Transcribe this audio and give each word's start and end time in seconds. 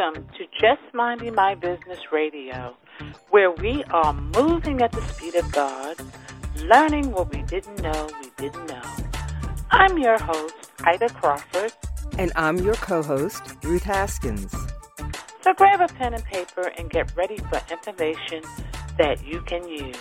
Welcome 0.00 0.26
to 0.38 0.46
Just 0.58 0.94
Minding 0.94 1.34
My 1.34 1.54
Business 1.54 1.98
Radio, 2.10 2.74
where 3.30 3.50
we 3.50 3.84
are 3.84 4.14
moving 4.14 4.80
at 4.80 4.92
the 4.92 5.02
speed 5.02 5.34
of 5.34 5.50
God, 5.52 5.96
learning 6.64 7.10
what 7.10 7.30
we 7.34 7.42
didn't 7.42 7.82
know 7.82 8.08
we 8.22 8.30
didn't 8.38 8.66
know. 8.66 8.82
I'm 9.70 9.98
your 9.98 10.18
host, 10.18 10.54
Ida 10.84 11.10
Crawford. 11.10 11.72
And 12.18 12.32
I'm 12.34 12.58
your 12.58 12.76
co 12.76 13.02
host, 13.02 13.42
Ruth 13.62 13.82
Haskins. 13.82 14.54
So 15.42 15.52
grab 15.54 15.82
a 15.82 15.88
pen 15.88 16.14
and 16.14 16.24
paper 16.24 16.72
and 16.78 16.88
get 16.88 17.14
ready 17.14 17.36
for 17.36 17.60
information 17.70 18.42
that 18.96 19.26
you 19.26 19.42
can 19.42 19.68
use. 19.68 19.96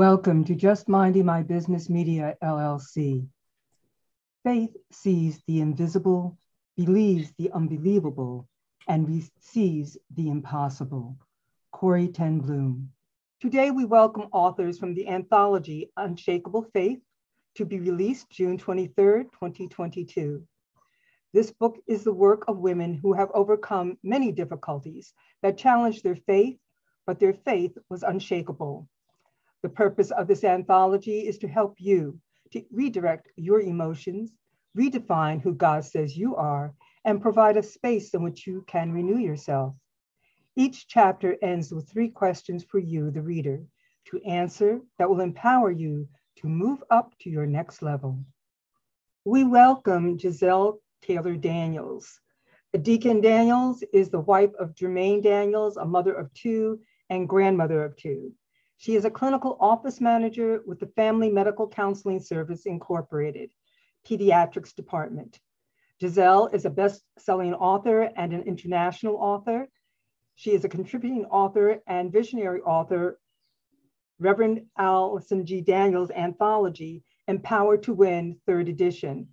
Welcome 0.00 0.44
to 0.44 0.54
Just 0.54 0.88
Minding 0.88 1.26
My 1.26 1.42
Business 1.42 1.90
Media 1.90 2.34
LLC. 2.42 3.26
Faith 4.42 4.74
sees 4.90 5.42
the 5.46 5.60
invisible, 5.60 6.38
believes 6.74 7.34
the 7.36 7.50
unbelievable, 7.52 8.48
and 8.88 9.30
sees 9.40 9.98
the 10.16 10.30
impossible. 10.30 11.18
Corrie 11.70 12.08
ten 12.08 12.40
Boom. 12.40 12.88
Today 13.42 13.70
we 13.70 13.84
welcome 13.84 14.28
authors 14.32 14.78
from 14.78 14.94
the 14.94 15.06
anthology 15.06 15.90
Unshakable 15.98 16.62
Faith 16.72 17.00
to 17.56 17.66
be 17.66 17.78
released 17.78 18.30
June 18.30 18.56
23, 18.56 19.24
2022. 19.24 20.42
This 21.34 21.50
book 21.50 21.76
is 21.86 22.04
the 22.04 22.14
work 22.14 22.44
of 22.48 22.56
women 22.56 22.94
who 22.94 23.12
have 23.12 23.28
overcome 23.34 23.98
many 24.02 24.32
difficulties 24.32 25.12
that 25.42 25.58
challenged 25.58 26.02
their 26.02 26.16
faith, 26.16 26.56
but 27.06 27.20
their 27.20 27.34
faith 27.34 27.76
was 27.90 28.02
unshakable. 28.02 28.88
The 29.62 29.68
purpose 29.68 30.10
of 30.10 30.26
this 30.26 30.44
anthology 30.44 31.26
is 31.26 31.38
to 31.38 31.48
help 31.48 31.76
you 31.78 32.18
to 32.52 32.64
redirect 32.72 33.28
your 33.36 33.60
emotions, 33.60 34.32
redefine 34.76 35.40
who 35.40 35.54
God 35.54 35.84
says 35.84 36.16
you 36.16 36.34
are, 36.36 36.72
and 37.04 37.20
provide 37.20 37.56
a 37.56 37.62
space 37.62 38.14
in 38.14 38.22
which 38.22 38.46
you 38.46 38.62
can 38.66 38.92
renew 38.92 39.18
yourself. 39.18 39.74
Each 40.56 40.86
chapter 40.88 41.36
ends 41.42 41.72
with 41.72 41.88
three 41.88 42.08
questions 42.08 42.64
for 42.64 42.78
you, 42.78 43.10
the 43.10 43.22
reader, 43.22 43.62
to 44.06 44.20
answer 44.22 44.80
that 44.98 45.08
will 45.08 45.20
empower 45.20 45.70
you 45.70 46.08
to 46.36 46.48
move 46.48 46.82
up 46.90 47.14
to 47.20 47.30
your 47.30 47.46
next 47.46 47.82
level. 47.82 48.18
We 49.24 49.44
welcome 49.44 50.18
Giselle 50.18 50.80
Taylor 51.02 51.36
Daniels. 51.36 52.20
Deacon 52.82 53.20
Daniels 53.20 53.84
is 53.92 54.08
the 54.08 54.20
wife 54.20 54.52
of 54.58 54.74
Jermaine 54.74 55.22
Daniels, 55.22 55.76
a 55.76 55.84
mother 55.84 56.14
of 56.14 56.32
two 56.34 56.80
and 57.10 57.28
grandmother 57.28 57.84
of 57.84 57.96
two. 57.96 58.32
She 58.80 58.96
is 58.96 59.04
a 59.04 59.10
clinical 59.10 59.58
office 59.60 60.00
manager 60.00 60.62
with 60.64 60.80
the 60.80 60.86
Family 60.86 61.28
Medical 61.28 61.68
Counseling 61.68 62.18
Service 62.18 62.64
Incorporated, 62.64 63.52
Pediatrics 64.06 64.74
Department. 64.74 65.38
Giselle 66.00 66.46
is 66.54 66.64
a 66.64 66.70
best-selling 66.70 67.52
author 67.52 68.10
and 68.16 68.32
an 68.32 68.42
international 68.44 69.16
author. 69.16 69.68
She 70.34 70.52
is 70.52 70.64
a 70.64 70.68
contributing 70.70 71.26
author 71.26 71.82
and 71.86 72.10
visionary 72.10 72.62
author, 72.62 73.20
Reverend 74.18 74.64
Allison 74.78 75.44
G. 75.44 75.60
Daniels 75.60 76.10
Anthology, 76.10 77.04
Empowered 77.28 77.82
to 77.82 77.92
Win, 77.92 78.40
third 78.46 78.70
edition. 78.70 79.28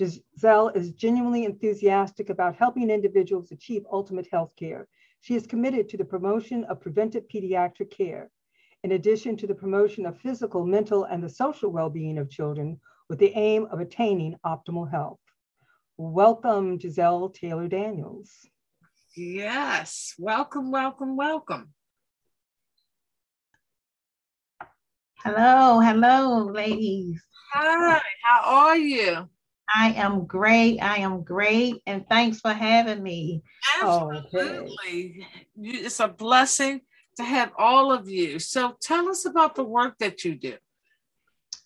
Giselle 0.00 0.70
is 0.70 0.90
genuinely 0.90 1.44
enthusiastic 1.44 2.30
about 2.30 2.56
helping 2.56 2.90
individuals 2.90 3.52
achieve 3.52 3.84
ultimate 3.92 4.26
health 4.32 4.50
care. 4.56 4.88
She 5.20 5.36
is 5.36 5.46
committed 5.46 5.88
to 5.88 5.96
the 5.96 6.04
promotion 6.04 6.64
of 6.64 6.80
preventive 6.80 7.28
pediatric 7.28 7.92
care 7.92 8.32
in 8.84 8.92
addition 8.92 9.36
to 9.36 9.46
the 9.46 9.54
promotion 9.54 10.06
of 10.06 10.18
physical, 10.18 10.64
mental, 10.64 11.04
and 11.04 11.22
the 11.22 11.28
social 11.28 11.70
well-being 11.70 12.18
of 12.18 12.30
children 12.30 12.80
with 13.08 13.18
the 13.18 13.32
aim 13.34 13.66
of 13.70 13.80
attaining 13.80 14.36
optimal 14.46 14.90
health. 14.90 15.18
Welcome, 15.96 16.78
Giselle 16.78 17.30
Taylor 17.30 17.66
Daniels. 17.66 18.30
Yes, 19.16 20.14
welcome, 20.18 20.70
welcome, 20.70 21.16
welcome. 21.16 21.72
Hello, 25.24 25.80
hello, 25.80 26.44
ladies. 26.44 27.20
Hi, 27.52 28.00
how 28.22 28.42
are 28.44 28.76
you? 28.76 29.28
I 29.74 29.92
am 29.92 30.26
great. 30.26 30.78
I 30.78 30.98
am 30.98 31.24
great. 31.24 31.82
And 31.86 32.08
thanks 32.08 32.40
for 32.40 32.52
having 32.52 33.02
me. 33.02 33.42
Oh, 33.82 34.12
Absolutely. 34.12 34.70
Okay. 34.70 35.26
It's 35.56 36.00
a 36.00 36.08
blessing 36.08 36.82
to 37.18 37.24
have 37.24 37.52
all 37.58 37.92
of 37.92 38.08
you. 38.08 38.38
So 38.38 38.76
tell 38.80 39.08
us 39.08 39.26
about 39.26 39.54
the 39.54 39.64
work 39.64 39.98
that 39.98 40.24
you 40.24 40.34
do. 40.34 40.54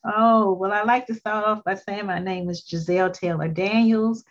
Oh, 0.04 0.54
well, 0.54 0.72
I 0.72 0.82
like 0.82 1.06
to 1.06 1.14
start 1.14 1.44
off 1.44 1.62
by 1.62 1.76
saying 1.76 2.06
my 2.06 2.18
name 2.18 2.50
is 2.50 2.64
Giselle 2.68 3.10
Taylor 3.10 3.48
Daniels, 3.48 4.24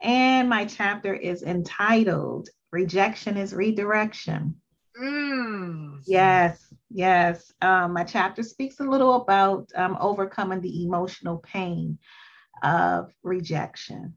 and 0.00 0.48
my 0.48 0.64
chapter 0.64 1.12
is 1.12 1.42
entitled 1.42 2.48
Rejection 2.72 3.36
is 3.36 3.52
Redirection. 3.52 4.54
Mm. 4.98 6.00
Yes, 6.06 6.72
yes. 6.88 7.52
Um, 7.60 7.92
my 7.92 8.04
chapter 8.04 8.42
speaks 8.42 8.80
a 8.80 8.84
little 8.84 9.16
about 9.16 9.68
um, 9.74 9.98
overcoming 10.00 10.60
the 10.60 10.84
emotional 10.84 11.38
pain 11.38 11.98
of 12.62 13.12
rejection. 13.22 14.16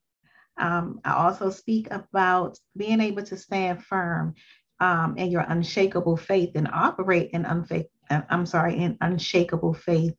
Um, 0.57 1.01
I 1.03 1.13
also 1.13 1.49
speak 1.49 1.87
about 1.89 2.59
being 2.77 3.01
able 3.01 3.23
to 3.23 3.37
stand 3.37 3.83
firm 3.83 4.35
um, 4.83 5.15
and 5.17 5.31
your 5.31 5.45
unshakable 5.47 6.17
faith 6.17 6.51
and 6.55 6.67
operate 6.67 7.29
in 7.31 7.45
unfaith, 7.45 7.87
uh, 8.09 8.21
I'm 8.29 8.45
sorry, 8.45 8.75
in 8.75 8.97
unshakable 8.99 9.73
faith 9.73 10.13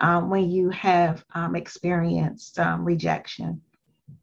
um, 0.00 0.28
when 0.28 0.50
you 0.50 0.70
have 0.70 1.24
um, 1.34 1.54
experienced 1.54 2.58
um, 2.58 2.84
rejection. 2.84 3.62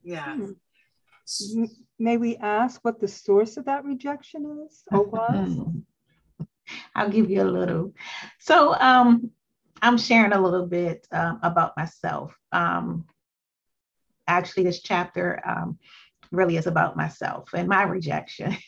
Yeah. 0.04 0.36
Hmm. 0.36 1.64
May 1.98 2.18
we 2.18 2.36
ask 2.36 2.84
what 2.84 3.00
the 3.00 3.08
source 3.08 3.56
of 3.56 3.66
that 3.66 3.86
rejection 3.86 4.68
is 4.68 4.84
or 4.92 5.04
was? 5.06 5.60
I'll 6.94 7.10
give 7.10 7.32
you 7.32 7.42
a 7.42 7.50
little. 7.50 7.94
So 8.40 8.76
um, 8.76 9.32
I'm 9.82 9.98
sharing 9.98 10.34
a 10.34 10.42
little 10.42 10.68
bit 10.68 11.08
um, 11.14 11.40
about 11.42 11.78
myself. 11.78 12.38
Um, 12.52 13.06
actually, 14.28 14.64
this 14.64 14.82
chapter 14.82 15.42
um, 15.48 15.80
really 16.34 16.58
is 16.58 16.68
about 16.68 16.98
myself 16.98 17.54
and 17.54 17.70
my 17.70 17.84
rejection. 17.84 18.58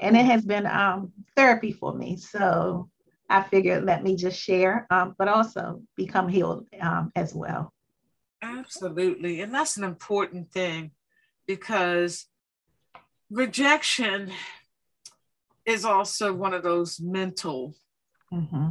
and 0.00 0.16
it 0.16 0.24
has 0.24 0.44
been 0.44 0.66
um, 0.66 1.12
therapy 1.36 1.72
for 1.72 1.94
me. 1.94 2.16
So 2.16 2.88
I 3.28 3.42
figured 3.42 3.84
let 3.84 4.02
me 4.02 4.16
just 4.16 4.40
share, 4.40 4.86
um, 4.90 5.14
but 5.18 5.28
also 5.28 5.82
become 5.96 6.28
healed 6.28 6.66
um, 6.80 7.12
as 7.14 7.34
well. 7.34 7.72
Absolutely. 8.42 9.40
And 9.40 9.54
that's 9.54 9.76
an 9.76 9.84
important 9.84 10.50
thing 10.52 10.92
because 11.46 12.26
rejection 13.30 14.32
is 15.66 15.84
also 15.84 16.32
one 16.32 16.54
of 16.54 16.62
those 16.62 16.98
mental 17.00 17.74
mm-hmm. 18.32 18.70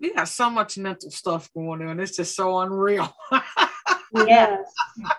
We 0.00 0.14
got 0.14 0.28
so 0.28 0.48
much 0.48 0.78
mental 0.78 1.10
stuff 1.10 1.50
going 1.52 1.82
on. 1.82 1.98
It's 1.98 2.16
just 2.16 2.36
so 2.36 2.60
unreal. 2.60 3.12
yes, 4.14 4.72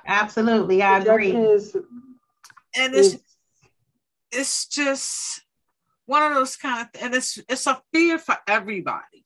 absolutely. 0.08 0.82
I 0.82 1.00
agree. 1.00 1.36
Is 1.36 1.76
and 2.78 2.96
it's 2.96 3.16
it's, 3.16 3.24
it's 4.32 4.68
just 4.68 5.42
one 6.06 6.24
of 6.24 6.36
those 6.36 6.56
kind 6.56 6.82
of 6.94 7.02
and 7.02 7.14
it's 7.14 7.38
it's 7.48 7.68
a 7.68 7.82
fear 7.94 8.18
for 8.18 8.36
everybody 8.48 9.24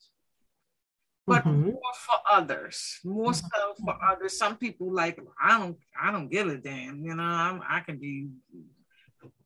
but 1.26 1.44
mm-hmm. 1.44 1.66
more 1.68 1.94
for 2.06 2.20
others 2.30 3.00
more 3.04 3.32
mm-hmm. 3.32 3.48
so 3.54 3.84
for 3.84 3.98
others. 4.04 4.38
Some 4.38 4.58
people 4.58 4.92
like 4.92 5.20
i 5.42 5.58
don't 5.58 5.78
i 6.02 6.12
don't 6.12 6.30
give 6.30 6.48
a 6.48 6.58
damn 6.58 7.04
you 7.04 7.16
know 7.16 7.24
I'm, 7.24 7.62
i 7.68 7.80
can 7.80 7.98
be 7.98 8.28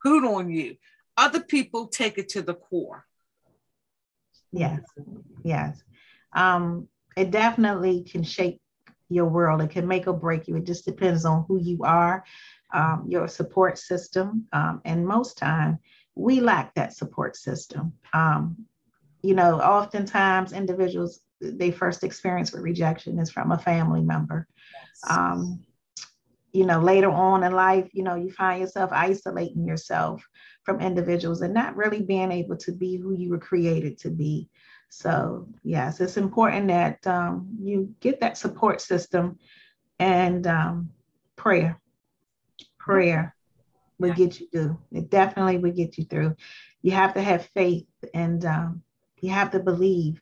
put 0.04 0.24
on 0.24 0.50
you. 0.50 0.76
Other 1.16 1.40
people 1.40 1.88
take 1.88 2.18
it 2.18 2.30
to 2.30 2.42
the 2.42 2.54
core. 2.54 3.06
Yes 4.52 4.82
yes. 5.44 5.82
Um 6.34 6.88
it 7.16 7.32
definitely 7.32 8.04
can 8.04 8.24
shape 8.24 8.62
your 9.10 9.26
world. 9.26 9.62
It 9.62 9.70
can 9.70 9.88
make 9.88 10.08
or 10.08 10.14
break 10.14 10.48
you. 10.48 10.56
It 10.58 10.66
just 10.66 10.86
depends 10.86 11.26
on 11.26 11.46
who 11.48 11.60
you 11.60 11.84
are 11.84 12.24
um, 12.74 13.06
your 13.08 13.28
support 13.28 13.78
system 13.78 14.46
um, 14.54 14.82
and 14.86 15.06
most 15.06 15.38
time 15.38 15.80
we 16.16 16.40
lack 16.42 16.74
that 16.74 16.94
support 16.94 17.36
system. 17.36 17.94
Um, 18.14 18.66
you 19.22 19.34
know 19.34 19.60
oftentimes 19.60 20.54
individuals 20.54 21.22
they 21.40 21.72
first 21.72 22.04
experience 22.04 22.52
with 22.52 22.62
rejection 22.62 23.20
is 23.20 23.30
from 23.30 23.52
a 23.52 23.58
family 23.58 24.02
member. 24.02 24.48
Yes. 24.74 25.12
um, 25.12 25.60
you 26.54 26.66
know 26.66 26.80
later 26.80 27.12
on 27.12 27.44
in 27.44 27.52
life 27.52 27.90
you 27.94 28.04
know 28.04 28.16
you 28.16 28.32
find 28.32 28.62
yourself 28.62 28.90
isolating 28.92 29.66
yourself 29.66 30.24
from 30.64 30.80
individuals 30.80 31.42
and 31.42 31.54
not 31.54 31.76
really 31.76 32.02
being 32.02 32.32
able 32.32 32.58
to 32.58 32.72
be 32.72 32.98
who 32.98 33.14
you 33.14 33.30
were 33.30 33.40
created 33.40 33.98
to 34.00 34.10
be. 34.10 34.50
So 34.90 35.48
yes 35.64 36.00
it's 36.00 36.18
important 36.18 36.68
that 36.68 37.06
um, 37.06 37.50
you 37.62 37.94
get 38.00 38.20
that 38.22 38.38
support 38.38 38.82
system 38.82 39.40
and 40.00 40.48
um, 40.48 40.90
prayer 41.36 41.80
prayer 42.88 43.36
will 44.00 44.14
get 44.14 44.40
you 44.40 44.48
through. 44.52 44.78
It 44.92 45.10
definitely 45.10 45.58
will 45.58 45.72
get 45.72 45.98
you 45.98 46.06
through. 46.06 46.36
You 46.82 46.92
have 46.92 47.14
to 47.16 47.22
have 47.22 47.50
faith 47.54 47.88
and 48.14 48.44
um, 48.46 48.84
you 49.22 49.32
have 49.32 49.52
to 49.52 49.60
believe 49.60 50.22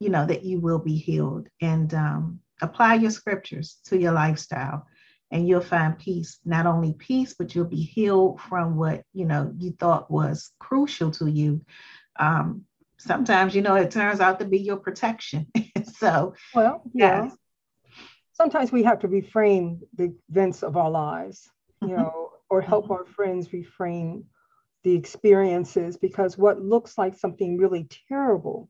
you 0.00 0.10
know 0.10 0.26
that 0.26 0.44
you 0.44 0.60
will 0.60 0.78
be 0.80 0.96
healed. 0.96 1.48
And 1.60 1.92
um, 1.94 2.40
apply 2.60 2.94
your 2.94 3.10
scriptures 3.10 3.78
to 3.86 3.98
your 3.98 4.12
lifestyle 4.12 4.86
and 5.30 5.48
you'll 5.48 5.60
find 5.60 5.98
peace. 5.98 6.38
Not 6.44 6.66
only 6.66 6.92
peace 6.94 7.34
but 7.34 7.54
you'll 7.54 7.64
be 7.66 7.82
healed 7.82 8.40
from 8.40 8.76
what 8.76 9.02
you 9.12 9.24
know 9.24 9.52
you 9.58 9.72
thought 9.72 10.10
was 10.10 10.50
crucial 10.58 11.10
to 11.12 11.26
you. 11.26 11.64
Um, 12.18 12.64
sometimes 12.98 13.54
you 13.54 13.62
know 13.62 13.76
it 13.76 13.90
turns 13.90 14.20
out 14.20 14.38
to 14.40 14.44
be 14.44 14.58
your 14.58 14.76
protection. 14.76 15.46
So 15.98 16.34
well 16.54 16.82
yeah. 16.92 17.30
sometimes 18.32 18.72
we 18.72 18.82
have 18.82 19.00
to 19.00 19.08
reframe 19.08 19.80
the 19.94 20.14
events 20.28 20.62
of 20.62 20.76
our 20.76 20.90
lives 20.90 21.48
you 21.88 21.96
know 21.96 22.30
or 22.50 22.60
help 22.60 22.90
our 22.90 23.04
friends 23.04 23.48
reframe 23.48 24.24
the 24.84 24.94
experiences 24.94 25.96
because 25.96 26.36
what 26.38 26.62
looks 26.62 26.98
like 26.98 27.14
something 27.16 27.56
really 27.56 27.88
terrible 28.08 28.68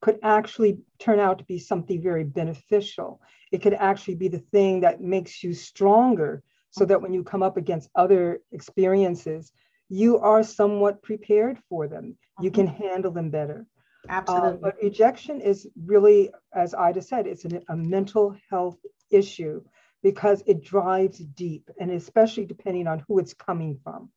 could 0.00 0.18
actually 0.22 0.78
turn 0.98 1.20
out 1.20 1.38
to 1.38 1.44
be 1.44 1.58
something 1.58 2.02
very 2.02 2.24
beneficial. 2.24 3.20
It 3.52 3.62
could 3.62 3.74
actually 3.74 4.16
be 4.16 4.28
the 4.28 4.40
thing 4.50 4.80
that 4.80 5.00
makes 5.00 5.44
you 5.44 5.54
stronger 5.54 6.42
so 6.70 6.84
that 6.86 7.00
when 7.00 7.12
you 7.12 7.22
come 7.22 7.42
up 7.42 7.56
against 7.56 7.90
other 7.94 8.40
experiences, 8.50 9.52
you 9.88 10.18
are 10.18 10.42
somewhat 10.42 11.02
prepared 11.02 11.58
for 11.68 11.86
them. 11.86 12.16
You 12.40 12.50
can 12.50 12.66
mm-hmm. 12.66 12.82
handle 12.82 13.12
them 13.12 13.30
better. 13.30 13.66
Absolutely. 14.08 14.48
Uh, 14.48 14.56
but 14.60 14.76
rejection 14.82 15.40
is 15.40 15.68
really, 15.84 16.30
as 16.52 16.74
Ida 16.74 17.02
said, 17.02 17.26
it's 17.26 17.44
an, 17.44 17.62
a 17.68 17.76
mental 17.76 18.34
health 18.50 18.78
issue 19.10 19.62
because 20.02 20.42
it 20.46 20.64
drives 20.64 21.18
deep 21.18 21.70
and 21.80 21.90
especially 21.90 22.44
depending 22.44 22.86
on 22.86 23.04
who 23.06 23.18
it's 23.18 23.34
coming 23.34 23.78
from. 23.82 24.10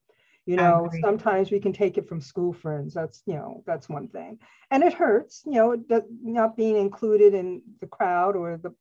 You 0.45 0.57
know 0.57 0.87
sometimes 1.01 1.49
we 1.49 1.59
can 1.59 1.73
take 1.73 1.97
it 1.97 2.07
from 2.07 2.21
school 2.21 2.53
friends. 2.53 2.93
That's 2.93 3.23
you 3.25 3.33
know 3.33 3.63
that's 3.65 3.89
one 3.89 4.07
thing. 4.09 4.37
And 4.69 4.83
it 4.83 4.93
hurts 4.93 5.41
you 5.45 5.53
know 5.53 6.03
not 6.21 6.55
being 6.55 6.77
included 6.77 7.33
in 7.33 7.63
the 7.81 7.87
crowd 7.87 8.35
or 8.35 8.57
the 8.57 8.71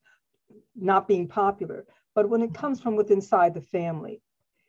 not 0.76 1.08
being 1.08 1.26
popular. 1.26 1.86
But 2.14 2.28
when 2.28 2.42
it 2.42 2.52
comes 2.52 2.80
from 2.80 2.96
within 2.96 3.16
inside 3.16 3.54
the 3.54 3.62
family 3.62 4.20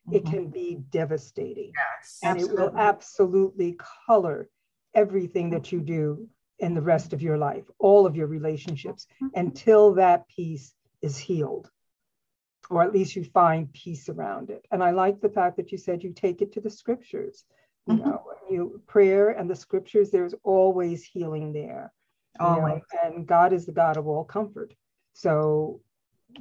mm-hmm. 0.07 0.15
it 0.15 0.25
can 0.25 0.47
be 0.47 0.77
devastating. 0.89 1.73
Yes, 1.75 2.19
and 2.23 2.37
absolutely. 2.37 2.63
it 2.63 2.71
will 2.71 2.79
absolutely. 2.79 3.77
color 4.07 4.49
everything 4.93 5.49
that 5.49 5.73
you 5.73 5.81
do 5.81 6.29
in 6.59 6.73
the 6.73 6.81
rest 6.81 7.11
of 7.11 7.21
your 7.21 7.37
life 7.37 7.65
all 7.79 8.05
of 8.05 8.15
your 8.15 8.27
relationships 8.27 9.07
mm-hmm. 9.21 9.37
until 9.37 9.95
that 9.95 10.25
piece 10.29 10.73
is 11.01 11.17
healed 11.17 11.69
or 12.69 12.83
at 12.83 12.93
least 12.93 13.15
you 13.15 13.23
find 13.23 13.71
peace 13.73 14.09
around 14.09 14.49
it. 14.49 14.65
And 14.71 14.83
I 14.83 14.91
like 14.91 15.21
the 15.21 15.29
fact 15.29 15.57
that 15.57 15.71
you 15.71 15.77
said 15.77 16.03
you 16.03 16.13
take 16.13 16.41
it 16.41 16.51
to 16.53 16.61
the 16.61 16.69
scriptures. 16.69 17.45
You 17.87 17.95
mm-hmm. 17.95 18.09
know, 18.09 18.23
you 18.49 18.81
prayer 18.87 19.29
and 19.29 19.49
the 19.49 19.55
scriptures, 19.55 20.09
there's 20.09 20.33
always 20.43 21.03
healing 21.03 21.53
there. 21.53 21.93
Always. 22.39 22.81
Know? 22.93 22.99
And 23.03 23.27
God 23.27 23.53
is 23.53 23.65
the 23.65 23.71
God 23.71 23.97
of 23.97 24.07
all 24.07 24.23
comfort. 24.23 24.73
So 25.13 25.81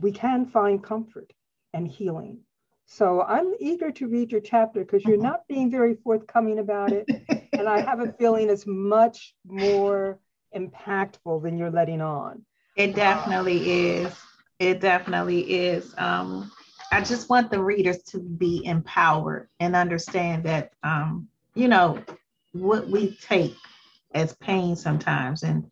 we 0.01 0.13
can 0.13 0.47
find 0.47 0.83
comfort 0.83 1.33
and 1.73 1.87
healing. 1.87 2.41
So 2.87 3.23
I'm 3.23 3.55
eager 3.61 3.91
to 3.93 4.09
read 4.09 4.33
your 4.33 4.41
chapter 4.41 4.81
because 4.81 5.05
you're 5.05 5.17
mm-hmm. 5.17 5.27
not 5.27 5.49
being 5.49 5.71
very 5.71 5.95
forthcoming 5.95 6.59
about 6.59 6.93
it. 6.93 7.09
and 7.53 7.69
I 7.69 7.81
have 7.81 8.01
a 8.01 8.13
feeling 8.13 8.51
it's 8.51 8.67
much 8.67 9.35
more 9.47 10.19
impactful 10.55 11.43
than 11.43 11.59
you're 11.59 11.71
letting 11.71 12.01
on. 12.01 12.45
It 12.77 12.95
definitely 12.95 13.71
is. 13.71 14.13
It 14.59 14.81
definitely 14.81 15.41
is. 15.43 15.95
Um, 15.99 16.51
I 16.93 17.01
just 17.01 17.29
want 17.29 17.51
the 17.51 17.63
readers 17.63 18.03
to 18.05 18.21
be 18.21 18.65
empowered 18.65 19.49
and 19.59 19.75
understand 19.75 20.45
that, 20.45 20.73
um, 20.83 21.29
you 21.55 21.67
know, 21.69 22.01
what 22.53 22.89
we 22.89 23.17
take 23.17 23.57
as 24.15 24.37
pain 24.37 24.77
sometimes 24.77 25.43
and 25.43 25.71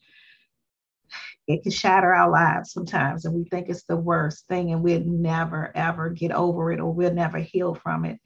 it 1.47 1.63
can 1.63 1.73
shatter 1.73 2.15
our 2.15 2.31
lives 2.31 2.73
sometimes 2.73 3.25
and 3.25 3.35
we 3.35 3.45
think 3.45 3.69
it's 3.69 3.85
the 3.85 3.97
worst 3.97 4.47
thing 4.47 4.73
and 4.73 4.83
we'll 4.83 5.05
never 5.05 5.71
ever 5.77 6.11
get 6.11 6.33
over 6.33 6.73
it 6.73 6.81
or 6.81 6.93
we'll 6.93 7.15
never 7.15 7.39
heal 7.39 7.75
from 7.75 8.05
it 8.05 8.19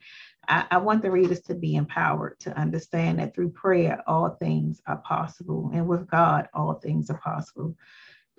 I, 0.47 0.65
I, 0.71 0.77
want 0.77 1.01
the 1.01 1.11
readers 1.11 1.41
to 1.41 1.55
be 1.55 1.75
empowered 1.75 2.39
to 2.41 2.57
understand 2.57 3.19
that 3.19 3.35
through 3.35 3.49
prayer 3.49 4.01
all 4.07 4.29
things 4.39 4.81
are 4.87 4.97
possible 4.97 5.69
and 5.73 5.87
with 5.87 6.09
god 6.09 6.47
all 6.53 6.73
things 6.75 7.09
are 7.09 7.19
possible 7.19 7.75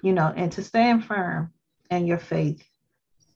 you 0.02 0.12
know 0.12 0.32
and 0.36 0.50
to 0.52 0.62
stand 0.62 1.04
firm 1.04 1.52
and 1.90 2.06
your 2.06 2.18
faith. 2.18 2.62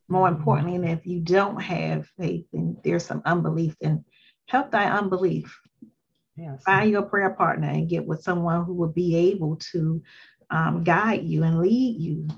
More 0.09 0.29
mm-hmm. 0.29 0.37
importantly, 0.37 0.75
and 0.77 0.89
if 0.89 1.07
you 1.07 1.21
don't 1.21 1.61
have 1.61 2.09
faith 2.19 2.47
and 2.53 2.77
there's 2.85 3.05
some 3.05 3.23
unbelief, 3.25 3.77
then 3.81 4.05
help 4.47 4.71
thy 4.71 4.91
unbelief. 4.91 5.59
Yes. 6.37 6.63
Find 6.65 6.91
your 6.91 7.03
prayer 7.03 7.31
partner 7.31 7.69
and 7.69 7.89
get 7.89 8.07
with 8.07 8.23
someone 8.23 8.65
who 8.65 8.75
will 8.75 8.93
be 8.93 9.17
able 9.33 9.57
to 9.73 10.03
um, 10.51 10.85
guide 10.85 11.25
you 11.25 11.43
and 11.45 11.61
lead 11.61 12.01
you. 12.01 12.29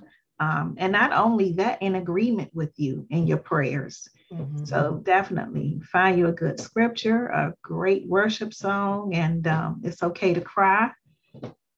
Um, 0.40 0.74
and 0.78 0.92
not 0.92 1.12
only 1.12 1.52
that, 1.54 1.80
in 1.80 1.94
agreement 1.94 2.50
with 2.52 2.72
you 2.76 3.06
in 3.10 3.26
your 3.26 3.38
prayers. 3.38 4.08
Mm-hmm. 4.32 4.64
So 4.64 5.00
definitely 5.02 5.80
find 5.92 6.18
you 6.18 6.26
a 6.26 6.32
good 6.32 6.58
scripture, 6.58 7.26
a 7.26 7.54
great 7.62 8.06
worship 8.06 8.52
song, 8.52 9.14
and 9.14 9.46
um, 9.46 9.80
it's 9.84 10.02
okay 10.02 10.34
to 10.34 10.40
cry. 10.40 10.90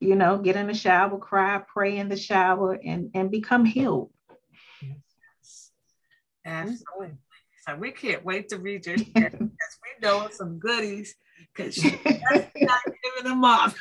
You 0.00 0.14
know, 0.14 0.38
get 0.38 0.56
in 0.56 0.66
the 0.66 0.74
shower, 0.74 1.18
cry, 1.18 1.62
pray 1.72 1.98
in 1.98 2.08
the 2.08 2.16
shower, 2.16 2.78
and 2.82 3.10
and 3.14 3.30
become 3.30 3.64
healed. 3.64 4.10
Absolutely. 6.46 7.16
So 7.66 7.76
we 7.76 7.90
can't 7.90 8.24
wait 8.24 8.48
to 8.50 8.58
read 8.58 8.86
your 8.86 8.96
because 9.14 9.40
we 9.40 10.00
know 10.00 10.28
some 10.30 10.58
goodies 10.58 11.14
because 11.54 11.74
she's 11.74 11.92
not 12.04 12.82
giving 12.84 13.30
them 13.30 13.44
up. 13.44 13.74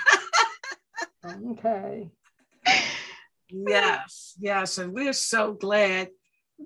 okay. 1.25 2.09
Yes, 3.49 4.33
yes. 4.39 4.77
And 4.79 4.93
we're 4.93 5.13
so 5.13 5.53
glad 5.53 6.09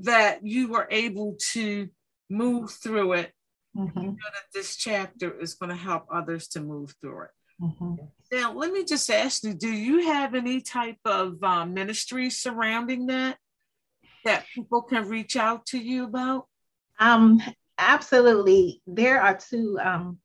that 0.02 0.46
you 0.46 0.70
were 0.70 0.88
able 0.90 1.36
to 1.52 1.90
move 2.30 2.72
through 2.72 3.14
it. 3.14 3.34
Mm-hmm. 3.76 4.00
You 4.00 4.08
know 4.08 4.32
that 4.34 4.46
this 4.54 4.76
chapter 4.76 5.40
is 5.40 5.56
going 5.56 5.70
to 5.70 5.76
help 5.76 6.06
others 6.12 6.48
to 6.50 6.62
move 6.62 6.96
through 7.02 7.24
it. 7.24 7.30
Mm-hmm. 7.62 7.96
Now, 8.32 8.54
let 8.54 8.72
me 8.72 8.86
just 8.86 9.10
ask 9.10 9.44
you 9.44 9.54
do 9.54 9.70
you 9.70 10.08
have 10.08 10.36
any 10.36 10.62
type 10.62 11.00
of 11.06 11.44
um, 11.44 11.74
ministry 11.74 12.30
surrounding 12.30 13.08
that? 13.08 13.38
That 14.30 14.46
people 14.54 14.84
can 14.84 15.08
reach 15.08 15.36
out 15.36 15.66
to 15.66 15.80
you 15.80 16.04
about? 16.04 16.46
Um, 17.00 17.42
absolutely. 17.80 18.82
There 18.86 19.20
are 19.22 19.36
two. 19.36 19.80
Um, 19.82 20.20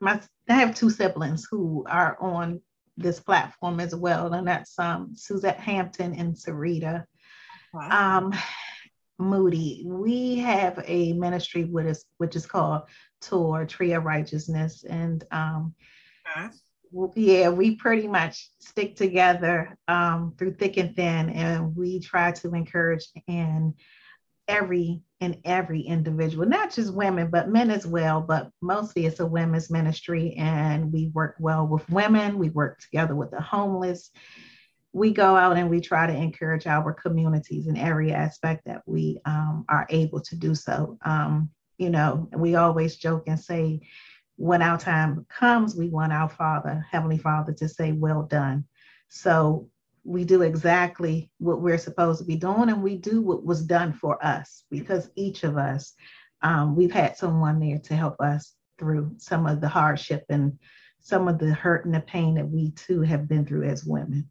my 0.00 0.20
I 0.48 0.54
have 0.54 0.74
two 0.74 0.90
siblings 0.90 1.46
who 1.50 1.86
are 1.88 2.18
on 2.20 2.60
this 2.96 3.20
platform 3.20 3.78
as 3.80 3.94
well, 3.94 4.34
and 4.34 4.46
that's 4.46 4.76
um, 4.78 5.12
Suzette 5.14 5.60
Hampton 5.60 6.14
and 6.14 6.34
Sarita 6.34 7.04
wow. 7.72 8.18
um, 8.18 8.34
Moody. 9.18 9.84
We 9.86 10.38
have 10.38 10.82
a 10.84 11.12
ministry 11.12 11.64
with 11.64 11.86
us, 11.86 12.04
which 12.18 12.34
is 12.34 12.46
called 12.46 12.82
Tour 13.20 13.66
Tree 13.66 13.92
of 13.92 14.04
Righteousness, 14.04 14.84
and 14.84 15.24
um, 15.30 15.74
yeah, 17.14 17.48
we 17.48 17.76
pretty 17.76 18.06
much 18.06 18.48
stick 18.60 18.96
together 18.96 19.76
um, 19.88 20.34
through 20.38 20.54
thick 20.54 20.76
and 20.76 20.94
thin, 20.94 21.30
and 21.30 21.76
we 21.76 22.00
try 22.00 22.32
to 22.32 22.54
encourage 22.54 23.06
and 23.26 23.74
every 24.46 25.00
and 25.20 25.38
every 25.44 25.80
individual, 25.80 26.46
not 26.46 26.72
just 26.72 26.92
women, 26.92 27.30
but 27.30 27.48
men 27.48 27.70
as 27.70 27.86
well. 27.86 28.20
But 28.20 28.50
mostly 28.60 29.06
it's 29.06 29.20
a 29.20 29.26
women's 29.26 29.70
ministry, 29.70 30.34
and 30.34 30.92
we 30.92 31.08
work 31.08 31.36
well 31.38 31.66
with 31.66 31.88
women. 31.88 32.38
We 32.38 32.50
work 32.50 32.78
together 32.80 33.14
with 33.14 33.30
the 33.30 33.40
homeless. 33.40 34.10
We 34.92 35.12
go 35.12 35.34
out 35.34 35.56
and 35.56 35.70
we 35.70 35.80
try 35.80 36.06
to 36.06 36.14
encourage 36.14 36.68
our 36.68 36.92
communities 36.92 37.66
in 37.66 37.76
every 37.76 38.12
aspect 38.12 38.66
that 38.66 38.82
we 38.86 39.20
um, 39.24 39.64
are 39.68 39.86
able 39.90 40.20
to 40.20 40.36
do 40.36 40.54
so. 40.54 40.98
Um, 41.04 41.50
you 41.78 41.90
know, 41.90 42.28
we 42.32 42.54
always 42.54 42.96
joke 42.96 43.24
and 43.26 43.40
say, 43.40 43.80
when 44.36 44.62
our 44.62 44.78
time 44.78 45.26
comes, 45.28 45.76
we 45.76 45.88
want 45.88 46.12
our 46.12 46.28
Father, 46.28 46.84
Heavenly 46.90 47.18
Father, 47.18 47.52
to 47.54 47.68
say, 47.68 47.92
Well 47.92 48.22
done. 48.22 48.64
So 49.08 49.68
we 50.04 50.24
do 50.24 50.42
exactly 50.42 51.30
what 51.38 51.60
we're 51.60 51.78
supposed 51.78 52.18
to 52.20 52.26
be 52.26 52.36
doing, 52.36 52.68
and 52.68 52.82
we 52.82 52.96
do 52.96 53.22
what 53.22 53.44
was 53.44 53.62
done 53.62 53.92
for 53.92 54.24
us 54.24 54.64
because 54.70 55.10
each 55.16 55.44
of 55.44 55.56
us, 55.56 55.94
um, 56.42 56.76
we've 56.76 56.92
had 56.92 57.16
someone 57.16 57.58
there 57.58 57.78
to 57.78 57.96
help 57.96 58.20
us 58.20 58.54
through 58.78 59.14
some 59.18 59.46
of 59.46 59.60
the 59.60 59.68
hardship 59.68 60.24
and 60.28 60.58
some 61.00 61.28
of 61.28 61.38
the 61.38 61.52
hurt 61.52 61.84
and 61.84 61.94
the 61.94 62.00
pain 62.00 62.34
that 62.34 62.48
we 62.48 62.70
too 62.72 63.02
have 63.02 63.28
been 63.28 63.46
through 63.46 63.64
as 63.64 63.84
women. 63.84 64.28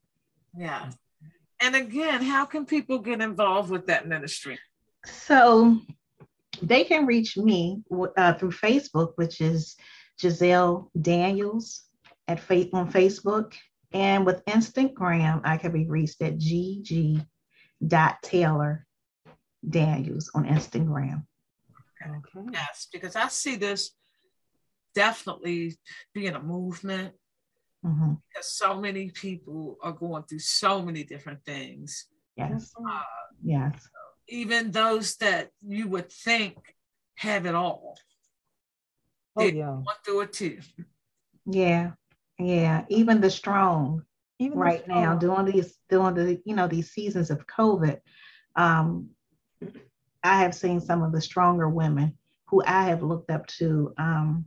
Yeah. 0.57 0.89
And 1.60 1.75
again, 1.75 2.22
how 2.22 2.45
can 2.45 2.65
people 2.65 3.00
get 3.00 3.22
involved 3.22 3.69
with 3.69 3.88
that 3.88 4.07
ministry? 4.07 4.60
So 5.05 5.79
they 6.67 6.84
can 6.84 7.05
reach 7.05 7.38
me 7.38 7.84
uh, 8.17 8.34
through 8.34 8.51
Facebook, 8.51 9.13
which 9.15 9.41
is 9.41 9.75
Giselle 10.20 10.89
Daniels 11.00 11.84
at 12.27 12.39
on 12.50 12.91
Facebook. 12.91 13.53
And 13.91 14.25
with 14.25 14.43
Instagram, 14.46 15.41
I 15.43 15.58
can 15.58 15.72
be 15.72 15.86
reached 15.86 16.22
at 16.22 16.38
gg.taylor 16.38 17.25
Daniels 19.70 20.32
on 20.34 20.46
Instagram. 20.46 21.25
Okay. 22.01 22.12
Yes, 22.51 22.88
because 22.91 23.15
I 23.15 23.27
see 23.27 23.55
this 23.55 23.91
definitely 24.96 25.77
being 26.13 26.36
a 26.36 26.41
movement 26.41 27.13
mm-hmm. 27.86 28.13
because 28.29 28.50
so 28.50 28.79
many 28.79 29.10
people 29.10 29.77
are 29.82 29.93
going 29.93 30.24
through 30.24 30.39
so 30.39 30.82
many 30.82 31.03
different 31.03 31.46
things. 31.46 32.08
Yes. 32.36 32.74
Uh, 32.77 33.01
yes 33.43 33.88
even 34.27 34.72
those 34.72 35.15
that 35.18 35.50
you 35.65 35.88
would 35.88 36.12
think 36.12 36.58
have 37.15 37.46
it 37.46 37.56
all. 37.56 37.98
Oh, 39.36 39.44
yeah. 39.44 39.72
Went 39.72 40.03
through 40.06 40.22
it 40.22 40.34
too. 40.34 40.60
Yeah. 41.46 41.92
Yeah. 42.39 42.86
Even 42.89 43.22
the 43.22 43.32
strong 43.32 44.03
even 44.39 44.58
right 44.58 44.80
the 44.80 44.84
strong. 44.86 45.01
now 45.01 45.15
during 45.15 45.46
these 45.46 45.77
during 45.89 46.15
the 46.15 46.42
you 46.46 46.56
know 46.56 46.68
these 46.68 46.92
seasons 46.92 47.30
of 47.30 47.46
COVID, 47.48 48.00
um, 48.56 49.10
I 50.24 50.39
have 50.42 50.56
seen 50.56 50.82
some 50.82 51.03
of 51.03 51.12
the 51.12 51.22
stronger 51.22 51.70
women 51.70 52.18
who 52.48 52.63
I 52.65 52.84
have 52.86 53.03
looked 53.03 53.32
up 53.32 53.48
to 53.60 53.94
um, 53.98 54.46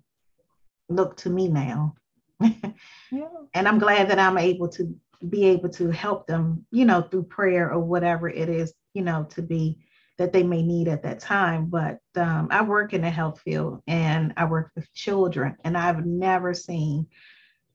look 0.88 1.16
to 1.18 1.30
me 1.30 1.48
now. 1.48 1.94
yeah. 2.40 3.28
And 3.54 3.66
I'm 3.66 3.78
glad 3.78 4.10
that 4.10 4.18
I'm 4.18 4.38
able 4.38 4.68
to 4.70 4.94
be 5.28 5.46
able 5.46 5.70
to 5.70 5.90
help 5.90 6.26
them, 6.26 6.66
you 6.70 6.84
know, 6.84 7.02
through 7.02 7.24
prayer 7.24 7.72
or 7.72 7.80
whatever 7.80 8.28
it 8.28 8.48
is 8.48 8.72
you 8.96 9.02
know, 9.02 9.26
to 9.30 9.42
be 9.42 9.78
that 10.16 10.32
they 10.32 10.42
may 10.42 10.62
need 10.62 10.88
at 10.88 11.02
that 11.02 11.20
time. 11.20 11.66
But 11.66 11.98
um, 12.16 12.48
I 12.50 12.62
work 12.62 12.94
in 12.94 13.02
the 13.02 13.10
health 13.10 13.40
field 13.40 13.82
and 13.86 14.32
I 14.38 14.46
work 14.46 14.70
with 14.74 14.90
children, 14.94 15.56
and 15.64 15.76
I've 15.76 16.06
never 16.06 16.54
seen 16.54 17.06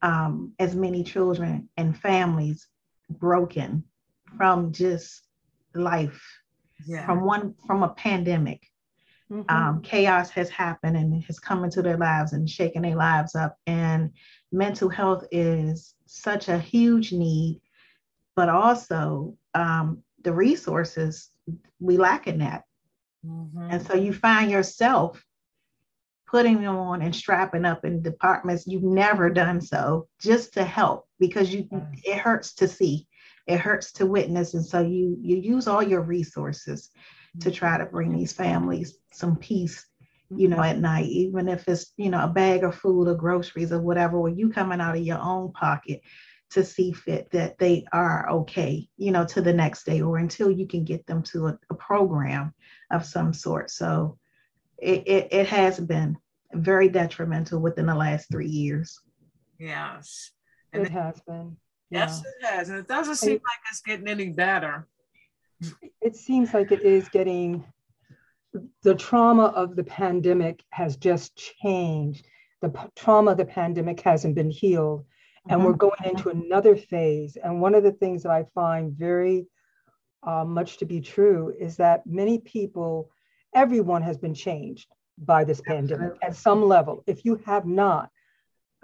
um, 0.02 0.54
as 0.58 0.76
many 0.76 1.04
children 1.04 1.70
and 1.78 1.96
families 1.96 2.68
broken 3.10 3.84
from 4.36 4.72
just 4.72 5.22
life, 5.76 6.22
yeah. 6.88 7.06
from 7.06 7.24
one 7.24 7.54
from 7.68 7.84
a 7.84 7.90
pandemic. 7.90 8.66
Mm-hmm. 9.32 9.56
Um, 9.56 9.82
chaos 9.82 10.30
has 10.32 10.50
happened 10.50 10.98
and 10.98 11.24
has 11.24 11.40
come 11.40 11.64
into 11.64 11.82
their 11.82 11.98
lives 11.98 12.34
and 12.34 12.50
shaken 12.50 12.82
their 12.82 12.98
lives 12.98 13.34
up. 13.34 13.56
And 13.66 14.12
mental 14.52 14.90
health 14.90 15.24
is 15.32 15.94
such 16.06 16.50
a 16.50 16.60
huge 16.60 17.14
need, 17.14 17.62
but 18.36 18.50
also 18.50 19.38
um, 19.54 20.04
the 20.24 20.34
resources, 20.34 21.30
we 21.80 21.98
lack 21.98 22.28
in 22.28 22.40
that. 22.40 22.64
Mm-hmm. 23.26 23.68
And 23.72 23.86
so 23.86 23.96
you 23.96 24.14
find 24.14 24.50
yourself 24.50 25.24
putting 26.32 26.62
them 26.62 26.78
on 26.78 27.02
and 27.02 27.14
strapping 27.14 27.66
up 27.66 27.84
in 27.84 28.02
departments 28.02 28.66
you've 28.66 28.84
never 28.84 29.30
done 29.30 29.60
so 29.60 30.08
just 30.20 30.54
to 30.54 30.64
help 30.64 31.06
because 31.20 31.54
you 31.54 31.66
mm-hmm. 31.66 31.94
it 32.06 32.18
hurts 32.18 32.54
to 32.54 32.68
see 32.70 33.06
it 33.48 33.60
hurts 33.60 33.92
to 33.92 34.06
witness 34.06 34.54
and 34.54 34.66
so 34.66 34.80
you 34.80 35.18
you 35.22 35.36
use 35.36 35.68
all 35.68 35.84
your 35.84 36.02
resources 36.02 36.90
to 37.42 37.50
mm-hmm. 37.50 37.58
try 37.58 37.78
to 37.78 37.86
bring 37.86 38.16
these 38.16 38.32
families 38.32 38.96
some 39.12 39.36
peace 39.36 39.86
you 40.34 40.48
know 40.48 40.62
at 40.62 40.80
night 40.80 41.08
even 41.08 41.50
if 41.50 41.68
it's 41.68 41.92
you 41.98 42.10
know 42.10 42.24
a 42.24 42.28
bag 42.28 42.64
of 42.64 42.76
food 42.76 43.10
or 43.10 43.16
groceries 43.16 43.74
or 43.74 43.82
whatever 43.82 44.18
or 44.18 44.30
you 44.30 44.50
coming 44.50 44.80
out 44.80 44.96
of 44.96 45.04
your 45.04 45.20
own 45.20 45.52
pocket 45.52 46.02
to 46.52 46.64
see 46.66 46.92
fit 46.92 47.32
that 47.32 47.58
they 47.58 47.86
are 47.92 48.30
okay, 48.30 48.88
you 48.98 49.12
know, 49.12 49.26
to 49.26 49.42
the 49.42 49.54
next 49.54 49.86
day 49.86 50.02
or 50.02 50.18
until 50.18 50.52
you 50.52 50.68
can 50.68 50.84
get 50.84 51.06
them 51.08 51.24
to 51.24 51.48
a, 51.48 51.60
a 51.70 51.76
program 51.76 52.54
of 52.92 53.06
some 53.06 53.34
sort. 53.34 53.72
So 53.72 54.18
it, 54.78 55.08
it, 55.08 55.28
it, 55.32 55.48
has 55.48 55.80
been 55.80 56.18
very 56.54 56.90
detrimental 56.90 57.62
within 57.62 57.86
the 57.86 57.96
last 57.96 58.30
three 58.30 58.50
years. 58.50 59.00
Yes. 59.60 60.32
And 60.74 60.86
it, 60.86 60.92
has 60.92 61.22
been. 61.22 61.56
Yes, 61.90 62.20
it 62.20 62.46
has. 62.46 62.70
And 62.70 62.80
it 62.80 62.88
doesn't 62.88 63.16
seem 63.16 63.34
like 63.34 63.60
it's 63.70 63.82
getting 63.82 64.08
any 64.08 64.30
better. 64.30 64.88
It 66.02 66.16
seems 66.16 66.54
like 66.54 66.72
it 66.72 66.82
is 66.82 67.08
getting, 67.10 67.64
the 68.84 68.96
trauma 68.96 69.46
of 69.46 69.76
the 69.76 69.84
pandemic 69.84 70.64
has 70.72 70.98
just 70.98 71.36
changed. 71.62 72.26
The 72.62 72.70
p- 72.70 72.90
trauma 72.96 73.32
of 73.32 73.38
the 73.38 73.46
pandemic 73.46 74.02
hasn't 74.02 74.36
been 74.36 74.52
healed 74.52 75.06
and 75.50 75.60
mm-hmm. 75.60 75.68
we're 75.68 75.74
going 75.74 76.04
into 76.04 76.30
another 76.30 76.76
phase. 76.76 77.38
And 77.42 77.62
one 77.62 77.76
of 77.76 77.84
the 77.84 77.92
things 77.92 78.24
that 78.24 78.32
I 78.32 78.46
find 78.54 78.94
very 78.94 79.48
uh, 80.24 80.46
much 80.46 80.78
to 80.78 80.86
be 80.86 81.02
true 81.02 81.54
is 81.60 81.78
that 81.78 82.06
many 82.06 82.40
people, 82.40 83.10
everyone 83.56 84.04
has 84.04 84.18
been 84.18 84.36
changed 84.36 84.88
by 85.18 85.44
this 85.44 85.62
pandemic 85.62 86.14
at 86.22 86.36
some 86.36 86.64
level. 86.64 87.04
If 87.08 87.26
you 87.26 87.42
have 87.46 87.66
not, 87.66 88.10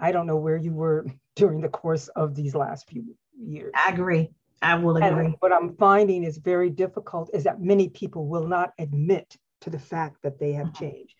I 0.00 0.12
don't 0.12 0.26
know 0.26 0.36
where 0.36 0.56
you 0.56 0.72
were 0.72 1.06
during 1.36 1.60
the 1.60 1.68
course 1.68 2.08
of 2.08 2.34
these 2.34 2.54
last 2.54 2.88
few 2.88 3.16
years. 3.38 3.72
I 3.74 3.90
agree. 3.90 4.30
I 4.60 4.74
will 4.74 4.96
agree. 4.96 5.26
And 5.26 5.36
what 5.38 5.52
I'm 5.52 5.76
finding 5.76 6.24
is 6.24 6.38
very 6.38 6.70
difficult 6.70 7.30
is 7.32 7.44
that 7.44 7.60
many 7.60 7.88
people 7.88 8.26
will 8.26 8.48
not 8.48 8.72
admit 8.78 9.36
to 9.60 9.70
the 9.70 9.78
fact 9.78 10.22
that 10.22 10.40
they 10.40 10.52
have 10.52 10.68
mm-hmm. 10.68 10.84
changed. 10.84 11.14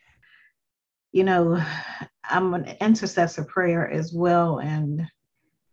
You 1.12 1.22
know, 1.24 1.62
I'm 2.24 2.52
an 2.54 2.76
intercessor 2.80 3.44
prayer 3.44 3.88
as 3.88 4.12
well. 4.12 4.58
And 4.58 5.06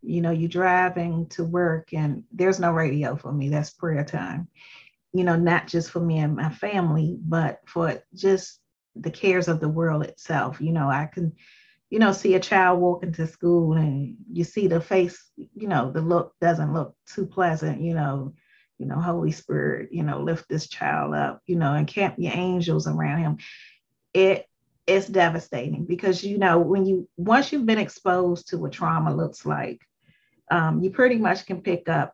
you 0.06 0.22
know, 0.22 0.32
you're 0.32 0.50
driving 0.50 1.28
to 1.28 1.44
work 1.44 1.94
and 1.94 2.24
there's 2.32 2.60
no 2.60 2.72
radio 2.72 3.16
for 3.16 3.32
me. 3.32 3.50
That's 3.50 3.72
prayer 3.72 4.04
time. 4.04 4.48
You 5.14 5.24
know, 5.24 5.36
not 5.36 5.68
just 5.68 5.92
for 5.92 6.00
me 6.00 6.20
and 6.20 6.36
my 6.36 6.50
family, 6.50 7.18
but 7.22 7.62
for 7.66 8.04
just 8.14 8.60
the 8.96 9.12
cares 9.12 9.48
of 9.48 9.60
the 9.60 9.70
world 9.70 10.04
itself. 10.04 10.60
You 10.62 10.74
know, 10.74 10.90
I 10.90 11.06
can, 11.06 11.34
you 11.90 12.00
know, 12.00 12.12
see 12.12 12.36
a 12.36 12.40
child 12.40 12.80
walking 12.80 13.14
to 13.14 13.28
school 13.28 13.74
and 13.74 14.16
you 14.32 14.44
see 14.44 14.68
the 14.68 14.82
face, 14.82 15.32
you 15.38 15.68
know, 15.68 15.92
the 15.92 16.02
look 16.02 16.34
doesn't 16.42 16.74
look 16.74 16.96
too 17.08 17.26
pleasant, 17.26 17.82
you 17.82 17.94
know, 17.94 18.34
you 18.78 18.86
know, 18.86 19.00
Holy 19.00 19.32
Spirit, 19.32 19.90
you 19.92 20.04
know, 20.04 20.20
lift 20.20 20.50
this 20.50 20.68
child 20.68 21.14
up, 21.14 21.42
you 21.46 21.56
know, 21.56 21.74
and 21.74 21.88
camp 21.88 22.16
your 22.18 22.34
angels 22.34 22.88
around 22.88 23.20
him. 23.20 23.38
It 24.14 24.48
it's 24.88 25.08
devastating 25.08 25.86
because 25.86 26.24
you 26.24 26.38
know 26.38 26.60
when 26.60 26.86
you 26.86 27.08
once 27.18 27.52
you've 27.52 27.66
been 27.66 27.80
exposed 27.80 28.50
to 28.50 28.58
what 28.58 28.72
trauma 28.72 29.16
looks 29.16 29.46
like 29.46 29.82
um, 30.52 30.82
you 30.82 30.90
pretty 30.90 31.18
much 31.18 31.46
can 31.46 31.62
pick 31.62 31.90
up 31.90 32.14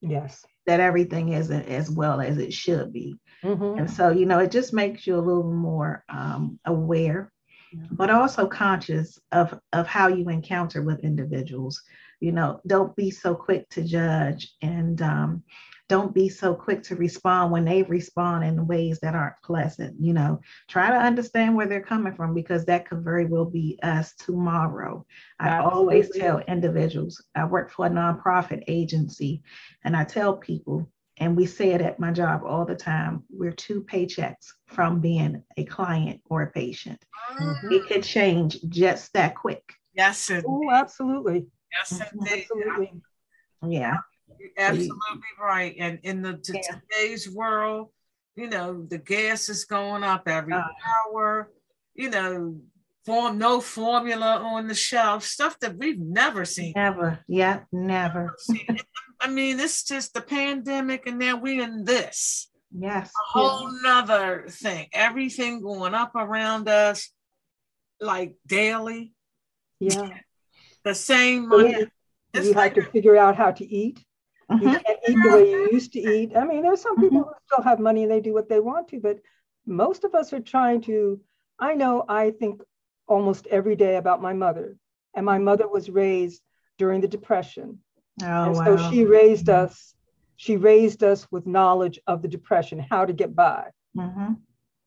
yes 0.00 0.44
that 0.66 0.80
everything 0.80 1.30
isn't 1.30 1.68
as 1.68 1.90
well 1.90 2.20
as 2.20 2.38
it 2.38 2.52
should 2.52 2.92
be 2.92 3.16
mm-hmm. 3.42 3.78
and 3.78 3.90
so 3.90 4.10
you 4.10 4.26
know 4.26 4.38
it 4.38 4.50
just 4.50 4.72
makes 4.72 5.06
you 5.06 5.16
a 5.16 5.20
little 5.20 5.52
more 5.52 6.04
um, 6.08 6.58
aware 6.66 7.32
yeah. 7.72 7.86
but 7.92 8.10
also 8.10 8.46
conscious 8.46 9.18
of 9.30 9.58
of 9.72 9.86
how 9.86 10.08
you 10.08 10.28
encounter 10.28 10.82
with 10.82 11.04
individuals 11.04 11.80
you 12.20 12.32
know 12.32 12.60
don't 12.66 12.94
be 12.96 13.10
so 13.10 13.34
quick 13.34 13.68
to 13.68 13.82
judge 13.82 14.52
and 14.62 15.02
um, 15.02 15.42
don't 15.92 16.14
be 16.14 16.26
so 16.26 16.54
quick 16.54 16.82
to 16.82 16.96
respond 16.96 17.52
when 17.52 17.66
they 17.66 17.82
respond 17.82 18.42
in 18.42 18.66
ways 18.66 18.98
that 19.00 19.14
aren't 19.14 19.42
pleasant. 19.44 19.94
You 20.00 20.14
know, 20.14 20.40
try 20.66 20.88
to 20.88 20.96
understand 20.96 21.54
where 21.54 21.66
they're 21.66 21.82
coming 21.82 22.14
from 22.14 22.32
because 22.32 22.64
that 22.64 22.88
could 22.88 23.04
very 23.04 23.26
well 23.26 23.44
be 23.44 23.78
us 23.82 24.14
tomorrow. 24.14 25.04
I 25.38 25.58
always 25.58 26.08
tell 26.08 26.38
individuals, 26.48 27.22
I 27.34 27.44
work 27.44 27.70
for 27.70 27.84
a 27.84 27.90
nonprofit 27.90 28.64
agency, 28.68 29.42
and 29.84 29.94
I 29.94 30.04
tell 30.04 30.34
people, 30.34 30.90
and 31.18 31.36
we 31.36 31.44
say 31.44 31.72
it 31.72 31.82
at 31.82 32.00
my 32.00 32.10
job 32.10 32.40
all 32.42 32.64
the 32.64 32.74
time 32.74 33.24
we're 33.28 33.52
two 33.52 33.82
paychecks 33.82 34.46
from 34.68 34.98
being 34.98 35.42
a 35.58 35.64
client 35.66 36.22
or 36.30 36.40
a 36.40 36.50
patient. 36.52 37.04
Mm-hmm. 37.38 37.70
It 37.70 37.86
could 37.86 38.02
change 38.02 38.56
just 38.70 39.12
that 39.12 39.34
quick. 39.34 39.74
Yes. 39.92 40.30
Oh, 40.30 40.70
absolutely. 40.72 41.48
Yes, 41.70 42.00
indeed. 42.14 42.46
Absolutely. 42.50 42.92
Yeah. 43.68 43.98
You're 44.38 44.50
absolutely 44.58 44.96
right. 45.40 45.74
And 45.78 45.98
in 46.02 46.22
the 46.22 46.40
yeah. 46.52 46.60
today's 46.90 47.30
world, 47.30 47.88
you 48.36 48.48
know, 48.48 48.86
the 48.88 48.98
gas 48.98 49.48
is 49.48 49.64
going 49.64 50.04
up 50.04 50.26
every 50.26 50.54
uh, 50.54 50.62
hour, 51.06 51.50
you 51.94 52.10
know, 52.10 52.60
form 53.04 53.38
no 53.38 53.60
formula 53.60 54.38
on 54.38 54.68
the 54.68 54.74
shelf, 54.74 55.24
stuff 55.24 55.58
that 55.60 55.76
we've 55.76 55.98
never 55.98 56.44
seen. 56.44 56.72
Never, 56.76 57.20
yeah, 57.28 57.60
never. 57.72 58.36
I 59.20 59.28
mean, 59.28 59.60
it's 59.60 59.84
just 59.84 60.14
the 60.14 60.20
pandemic, 60.20 61.06
and 61.06 61.18
now 61.18 61.36
we're 61.36 61.62
in 61.62 61.84
this. 61.84 62.50
Yes. 62.74 63.08
A 63.08 63.38
whole 63.38 63.70
yes. 63.72 63.82
nother 63.82 64.46
thing. 64.48 64.88
Everything 64.92 65.60
going 65.60 65.94
up 65.94 66.14
around 66.14 66.68
us, 66.68 67.10
like 68.00 68.34
daily. 68.46 69.12
Yeah. 69.78 70.08
The 70.84 70.94
same 70.94 71.48
money. 71.48 71.70
You, 71.70 72.42
you 72.42 72.52
like 72.54 72.76
have 72.76 72.84
to 72.84 72.90
figure 72.90 73.16
out 73.16 73.36
how 73.36 73.52
to 73.52 73.64
eat. 73.64 74.02
Mm-hmm. 74.50 74.68
You 74.68 74.78
can't 74.78 74.98
eat 75.08 75.18
the 75.22 75.30
way 75.30 75.50
you 75.50 75.68
used 75.72 75.92
to 75.92 76.00
eat. 76.00 76.36
I 76.36 76.44
mean, 76.44 76.62
there's 76.62 76.80
some 76.80 76.96
people 76.96 77.20
mm-hmm. 77.20 77.28
who 77.28 77.34
still 77.46 77.64
have 77.64 77.80
money 77.80 78.02
and 78.02 78.12
they 78.12 78.20
do 78.20 78.32
what 78.32 78.48
they 78.48 78.60
want 78.60 78.88
to, 78.88 79.00
but 79.00 79.18
most 79.66 80.04
of 80.04 80.14
us 80.14 80.32
are 80.32 80.40
trying 80.40 80.80
to. 80.82 81.20
I 81.58 81.74
know 81.74 82.04
I 82.08 82.30
think 82.30 82.60
almost 83.06 83.46
every 83.46 83.76
day 83.76 83.96
about 83.96 84.22
my 84.22 84.32
mother, 84.32 84.76
and 85.14 85.24
my 85.24 85.38
mother 85.38 85.68
was 85.68 85.90
raised 85.90 86.42
during 86.78 87.00
the 87.00 87.08
Depression. 87.08 87.78
Oh, 88.22 88.26
and 88.26 88.56
wow. 88.56 88.76
so 88.76 88.90
she 88.90 89.04
raised 89.04 89.48
us. 89.48 89.94
She 90.36 90.56
raised 90.56 91.04
us 91.04 91.26
with 91.30 91.46
knowledge 91.46 92.00
of 92.06 92.22
the 92.22 92.28
Depression, 92.28 92.78
how 92.78 93.04
to 93.04 93.12
get 93.12 93.34
by. 93.34 93.68
Mm-hmm. 93.96 94.32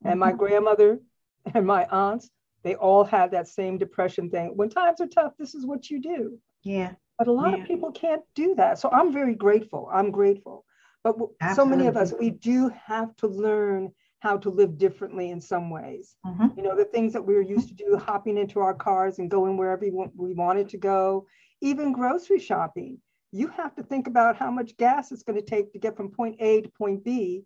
And 0.04 0.20
my 0.20 0.30
mm-hmm. 0.30 0.38
grandmother 0.38 1.00
and 1.54 1.66
my 1.66 1.86
aunts, 1.86 2.30
they 2.64 2.76
all 2.76 3.04
had 3.04 3.32
that 3.32 3.48
same 3.48 3.78
Depression 3.78 4.30
thing. 4.30 4.52
When 4.56 4.70
times 4.70 5.00
are 5.02 5.08
tough, 5.08 5.34
this 5.38 5.56
is 5.56 5.66
what 5.66 5.90
you 5.90 6.02
do. 6.02 6.40
Yeah. 6.64 6.94
But 7.18 7.28
a 7.28 7.32
lot 7.32 7.52
yeah. 7.52 7.62
of 7.62 7.68
people 7.68 7.92
can't 7.92 8.22
do 8.36 8.56
that. 8.56 8.80
So 8.80 8.90
I'm 8.92 9.14
very 9.14 9.36
grateful. 9.36 9.90
I'm 9.92 10.12
grateful. 10.12 10.66
But 11.04 11.16
Absolutely. 11.40 11.56
so 11.56 11.66
many 11.66 11.88
of 11.88 11.98
us, 11.98 12.14
we 12.20 12.32
do 12.32 12.70
have 12.70 13.16
to 13.18 13.28
learn 13.28 13.92
how 14.20 14.38
to 14.38 14.50
live 14.50 14.78
differently 14.78 15.30
in 15.30 15.40
some 15.40 15.70
ways. 15.70 16.16
Mm-hmm. 16.26 16.58
You 16.58 16.64
know, 16.64 16.76
the 16.76 16.86
things 16.86 17.14
that 17.14 17.22
we 17.22 17.36
were 17.36 17.42
used 17.42 17.68
to 17.68 17.76
do, 17.76 17.96
hopping 17.98 18.38
into 18.38 18.60
our 18.60 18.74
cars 18.74 19.20
and 19.20 19.30
going 19.30 19.56
wherever 19.56 19.86
we 20.16 20.34
wanted 20.34 20.70
to 20.70 20.78
go, 20.78 21.28
even 21.62 21.92
grocery 21.92 22.40
shopping. 22.40 22.98
You 23.32 23.48
have 23.50 23.76
to 23.76 23.84
think 23.84 24.08
about 24.08 24.36
how 24.36 24.50
much 24.50 24.78
gas 24.78 25.12
it's 25.12 25.24
going 25.24 25.40
to 25.40 25.46
take 25.46 25.74
to 25.74 25.80
get 25.80 25.96
from 25.96 26.10
point 26.10 26.38
A 26.40 26.62
to 26.62 26.70
point 26.70 27.04
B 27.04 27.44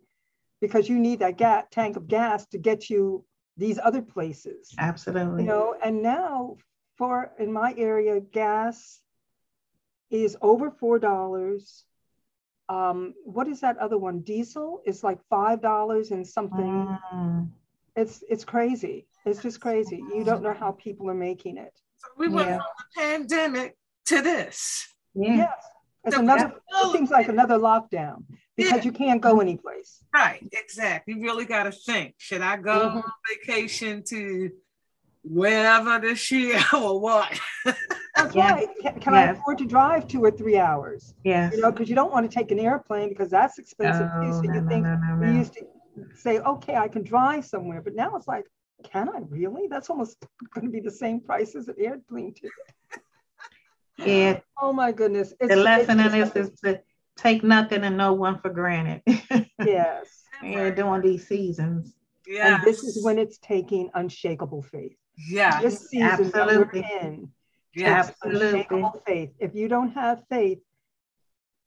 because 0.60 0.88
you 0.88 0.98
need 0.98 1.18
that 1.18 1.36
gas, 1.36 1.64
tank 1.70 1.96
of 1.96 2.08
gas 2.08 2.46
to 2.46 2.58
get 2.58 2.88
you 2.88 3.24
these 3.56 3.78
other 3.82 4.00
places. 4.00 4.74
Absolutely. 4.78 5.42
You 5.42 5.48
know, 5.48 5.74
and 5.84 6.02
now 6.02 6.56
for 6.96 7.32
in 7.38 7.52
my 7.52 7.74
area, 7.76 8.20
gas 8.20 9.00
is 10.10 10.36
over 10.40 10.70
four 10.70 10.98
dollars. 10.98 11.84
Um, 12.68 13.14
what 13.24 13.48
is 13.48 13.60
that 13.60 13.78
other 13.78 13.98
one? 13.98 14.20
Diesel 14.20 14.80
is 14.86 15.02
like 15.02 15.18
five 15.28 15.60
dollars 15.60 16.10
and 16.10 16.26
something. 16.26 16.98
Mm. 17.12 17.48
It's 17.96 18.22
it's 18.28 18.44
crazy. 18.44 19.06
It's 19.26 19.42
just 19.42 19.60
crazy. 19.60 19.96
You 20.14 20.24
don't 20.24 20.42
know 20.42 20.54
how 20.54 20.72
people 20.72 21.10
are 21.10 21.14
making 21.14 21.58
it. 21.58 21.72
So 21.98 22.08
we 22.16 22.28
went 22.28 22.48
yeah. 22.48 22.56
from 22.56 22.66
the 22.78 23.00
pandemic 23.00 23.76
to 24.06 24.22
this. 24.22 24.86
Yeah. 25.14 25.36
Yes. 25.36 25.64
It's 26.04 26.16
so 26.16 26.22
another 26.22 26.54
it 26.68 26.92
seems 26.92 27.10
like 27.10 27.28
another 27.28 27.58
lockdown 27.58 28.24
because 28.56 28.78
yeah. 28.78 28.84
you 28.84 28.92
can't 28.92 29.20
go 29.20 29.40
anyplace. 29.40 30.02
Right, 30.14 30.40
exactly. 30.52 31.14
You 31.14 31.22
really 31.22 31.44
gotta 31.44 31.72
think. 31.72 32.14
Should 32.16 32.40
I 32.40 32.56
go 32.56 32.88
mm-hmm. 32.88 32.96
on 32.98 33.12
vacation 33.28 34.02
to 34.08 34.50
wherever 35.22 35.98
this 35.98 36.30
year 36.30 36.60
or 36.72 37.00
what? 37.00 37.38
That's 38.16 38.34
yeah. 38.34 38.52
right. 38.52 38.68
Can, 38.82 39.00
can 39.00 39.14
yes. 39.14 39.28
I 39.28 39.32
afford 39.32 39.58
to 39.58 39.66
drive 39.66 40.08
two 40.08 40.22
or 40.24 40.30
three 40.30 40.58
hours? 40.58 41.14
Yeah. 41.24 41.50
You 41.52 41.60
know, 41.60 41.72
because 41.72 41.88
you 41.88 41.94
don't 41.94 42.12
want 42.12 42.30
to 42.30 42.34
take 42.34 42.50
an 42.50 42.58
airplane 42.58 43.08
because 43.08 43.30
that's 43.30 43.58
expensive 43.58 44.08
oh. 44.14 44.32
So 44.32 44.40
no, 44.42 44.54
you 44.54 44.68
think 44.68 44.84
no, 44.84 44.96
no, 44.96 45.18
we 45.20 45.38
used 45.38 45.54
to 45.54 45.66
say, 46.14 46.38
okay, 46.38 46.76
I 46.76 46.88
can 46.88 47.02
drive 47.02 47.44
somewhere, 47.44 47.82
but 47.82 47.94
now 47.94 48.16
it's 48.16 48.28
like, 48.28 48.46
can 48.82 49.08
I 49.08 49.20
really? 49.28 49.66
That's 49.68 49.90
almost 49.90 50.16
going 50.54 50.66
to 50.66 50.72
be 50.72 50.80
the 50.80 50.90
same 50.90 51.20
price 51.20 51.54
as 51.54 51.68
an 51.68 51.76
airplane 51.78 52.34
ticket. 52.34 52.52
Yeah. 53.98 54.40
Oh 54.62 54.74
my 54.74 54.92
goodness. 54.92 55.32
It's, 55.40 55.48
the 55.48 55.56
lesson 55.56 56.00
in 56.00 56.12
this 56.12 56.36
is 56.36 56.50
to 56.62 56.82
take 57.16 57.42
nothing 57.42 57.82
and 57.82 57.96
no 57.96 58.12
one 58.12 58.38
for 58.40 58.50
granted. 58.50 59.00
yes. 59.64 60.22
Yeah, 60.42 60.68
during 60.68 61.00
these 61.00 61.26
seasons. 61.26 61.94
Yeah. 62.26 62.56
And 62.56 62.64
this 62.64 62.82
is 62.82 63.02
when 63.02 63.18
it's 63.18 63.38
taking 63.38 63.90
unshakable 63.94 64.62
faith. 64.62 64.96
Yeah. 65.28 65.60
This 65.60 65.88
season 65.88 66.06
Absolutely. 66.06 66.80
that 66.80 66.90
we're 66.90 67.08
in 67.08 67.30
Yes, 67.74 68.12
unshakable 68.22 69.02
faith. 69.06 69.30
If 69.38 69.54
you 69.54 69.68
don't 69.68 69.92
have 69.92 70.22
faith, 70.28 70.58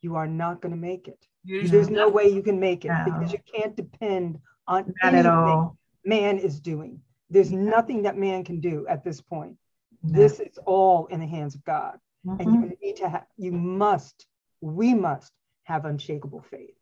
you 0.02 0.16
are 0.16 0.28
not 0.28 0.62
going 0.62 0.74
to 0.74 0.80
make 0.80 1.08
it. 1.08 1.26
There's 1.46 1.90
no 1.90 2.10
way 2.10 2.28
you 2.28 2.42
can 2.42 2.60
make 2.60 2.86
it 2.86 2.90
no. 2.90 3.06
because 3.06 3.32
you 3.32 3.40
can't 3.54 3.76
depend 3.76 4.40
on 4.68 4.94
not 5.02 5.14
anything 5.14 5.20
at 5.20 5.26
all. 5.26 5.78
man 6.06 6.38
is 6.38 6.60
doing. 6.60 7.00
There's 7.30 7.52
nothing 7.52 8.04
that 8.04 8.18
man 8.18 8.44
can 8.44 8.60
do 8.60 8.86
at 8.88 9.04
this 9.04 9.22
point. 9.22 9.58
No. 10.04 10.20
This 10.20 10.40
is 10.40 10.58
all 10.66 11.06
in 11.08 11.20
the 11.20 11.26
hands 11.26 11.56
of 11.56 11.64
God. 11.64 11.98
Mm-hmm. 12.26 12.42
And 12.42 12.54
you 12.54 12.78
need 12.82 12.98
to 12.98 13.10
have, 13.10 13.26
you 13.38 13.52
must, 13.52 14.28
we 14.62 14.94
must 14.94 15.32
have 15.64 15.86
unshakable 15.86 16.42
faith. 16.42 16.76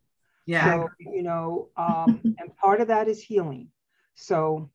Yeah. 0.46 0.66
So, 0.66 0.90
you 1.00 1.24
know, 1.24 1.70
um, 1.78 2.20
and 2.40 2.56
part 2.58 2.82
of 2.82 2.88
that 2.88 3.08
is 3.08 3.22
healing. 3.22 3.70
So, 4.16 4.70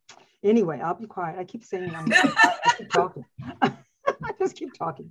anyway, 0.47 0.81
I'll 0.81 0.95
be 0.95 1.07
quiet. 1.07 1.39
I 1.39 1.45
keep 1.45 1.65
saying 1.65 1.95
I'm 1.95 2.13
I 2.13 2.75
keep 2.79 2.91
talking. 2.91 3.25
I 3.63 4.33
just 4.39 4.57
keep 4.57 4.73
talking. 4.75 5.11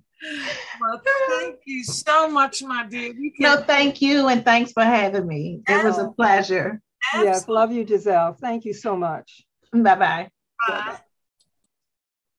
Well, 0.81 1.01
thank 1.29 1.59
you 1.65 1.83
so 1.83 2.29
much, 2.29 2.63
my 2.63 2.85
dear. 2.87 3.13
Can- 3.13 3.31
no, 3.39 3.57
thank 3.57 4.01
you, 4.01 4.27
and 4.29 4.43
thanks 4.43 4.71
for 4.71 4.83
having 4.83 5.27
me. 5.27 5.61
It 5.67 5.83
was 5.83 5.97
a 5.97 6.09
pleasure. 6.09 6.81
Absolutely. 7.13 7.31
Yes, 7.33 7.47
love 7.47 7.71
you, 7.71 7.85
Giselle. 7.85 8.33
Thank 8.33 8.65
you 8.65 8.73
so 8.73 8.95
much. 8.95 9.45
Bye-bye. 9.73 10.29
Bye. 10.67 10.97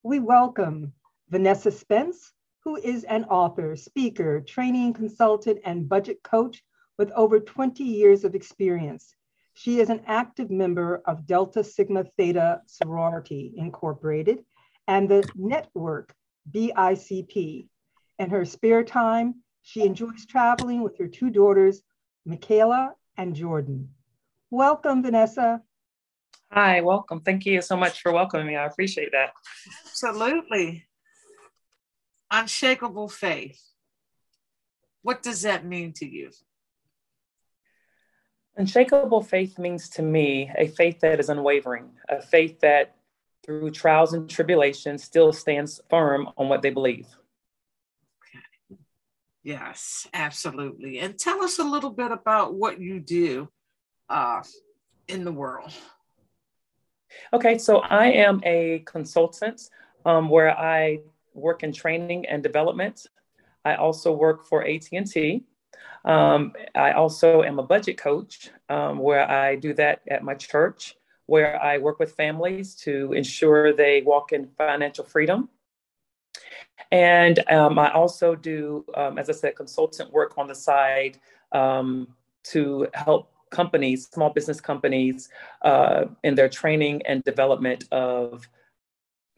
We 0.02 0.18
welcome 0.18 0.92
Vanessa 1.28 1.70
Spence, 1.70 2.32
who 2.64 2.76
is 2.76 3.04
an 3.04 3.24
author, 3.24 3.76
speaker, 3.76 4.40
training 4.40 4.94
consultant, 4.94 5.60
and 5.64 5.88
budget 5.88 6.22
coach 6.22 6.62
with 6.98 7.12
over 7.12 7.38
20 7.38 7.84
years 7.84 8.24
of 8.24 8.34
experience. 8.34 9.14
She 9.58 9.80
is 9.80 9.88
an 9.88 10.02
active 10.06 10.50
member 10.50 11.00
of 11.06 11.26
Delta 11.26 11.64
Sigma 11.64 12.04
Theta 12.18 12.60
Sorority 12.66 13.54
Incorporated 13.56 14.44
and 14.86 15.08
the 15.08 15.26
Network 15.34 16.14
BICP. 16.50 17.66
In 18.18 18.30
her 18.30 18.44
spare 18.44 18.84
time, 18.84 19.36
she 19.62 19.80
enjoys 19.80 20.26
traveling 20.26 20.82
with 20.82 20.98
her 20.98 21.08
two 21.08 21.30
daughters, 21.30 21.80
Michaela 22.26 22.92
and 23.16 23.34
Jordan. 23.34 23.88
Welcome, 24.50 25.02
Vanessa. 25.02 25.62
Hi, 26.52 26.82
welcome. 26.82 27.22
Thank 27.22 27.46
you 27.46 27.62
so 27.62 27.78
much 27.78 28.02
for 28.02 28.12
welcoming 28.12 28.48
me. 28.48 28.56
I 28.56 28.66
appreciate 28.66 29.12
that. 29.12 29.30
Absolutely. 29.86 30.84
Unshakable 32.30 33.08
faith. 33.08 33.62
What 35.00 35.22
does 35.22 35.40
that 35.42 35.64
mean 35.64 35.94
to 35.94 36.06
you? 36.06 36.30
Unshakable 38.58 39.22
faith 39.22 39.58
means 39.58 39.88
to 39.90 40.02
me 40.02 40.50
a 40.56 40.68
faith 40.68 41.00
that 41.00 41.20
is 41.20 41.28
unwavering, 41.28 41.90
a 42.08 42.22
faith 42.22 42.58
that 42.60 42.96
through 43.44 43.70
trials 43.70 44.14
and 44.14 44.28
tribulations 44.28 45.04
still 45.04 45.32
stands 45.32 45.80
firm 45.90 46.30
on 46.38 46.48
what 46.48 46.62
they 46.62 46.70
believe. 46.70 47.06
Okay. 48.22 48.78
Yes, 49.42 50.08
absolutely. 50.14 51.00
And 51.00 51.18
tell 51.18 51.42
us 51.42 51.58
a 51.58 51.64
little 51.64 51.90
bit 51.90 52.10
about 52.10 52.54
what 52.54 52.80
you 52.80 52.98
do 52.98 53.48
uh, 54.08 54.42
in 55.06 55.24
the 55.24 55.32
world. 55.32 55.72
Okay, 57.32 57.58
so 57.58 57.78
I 57.78 58.06
am 58.06 58.40
a 58.44 58.82
consultant 58.86 59.68
um, 60.04 60.28
where 60.28 60.56
I 60.58 61.00
work 61.34 61.62
in 61.62 61.72
training 61.72 62.26
and 62.26 62.42
development. 62.42 63.06
I 63.64 63.74
also 63.74 64.12
work 64.12 64.46
for 64.46 64.66
AT&T. 64.66 65.44
Um, 66.04 66.52
I 66.74 66.92
also 66.92 67.42
am 67.42 67.58
a 67.58 67.62
budget 67.62 67.98
coach 67.98 68.50
um, 68.68 68.98
where 68.98 69.28
I 69.28 69.56
do 69.56 69.74
that 69.74 70.02
at 70.08 70.22
my 70.22 70.34
church 70.34 70.96
where 71.26 71.60
I 71.62 71.78
work 71.78 71.98
with 71.98 72.12
families 72.12 72.74
to 72.76 73.12
ensure 73.12 73.72
they 73.72 74.02
walk 74.02 74.32
in 74.32 74.48
financial 74.56 75.04
freedom. 75.04 75.48
And 76.92 77.42
um, 77.50 77.78
I 77.78 77.92
also 77.92 78.34
do, 78.34 78.84
um, 78.94 79.18
as 79.18 79.28
I 79.28 79.32
said, 79.32 79.56
consultant 79.56 80.12
work 80.12 80.38
on 80.38 80.46
the 80.46 80.54
side 80.54 81.18
um, 81.52 82.08
to 82.44 82.86
help 82.94 83.32
companies, 83.50 84.08
small 84.12 84.30
business 84.30 84.60
companies, 84.60 85.28
uh, 85.62 86.04
in 86.22 86.34
their 86.36 86.48
training 86.48 87.02
and 87.06 87.24
development 87.24 87.84
of 87.90 88.48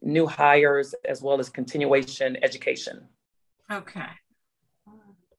new 0.03 0.27
hires 0.27 0.95
as 1.07 1.23
well 1.23 1.41
as 1.41 1.49
continuation 1.49 2.37
education. 2.43 3.09
Okay. 3.71 4.07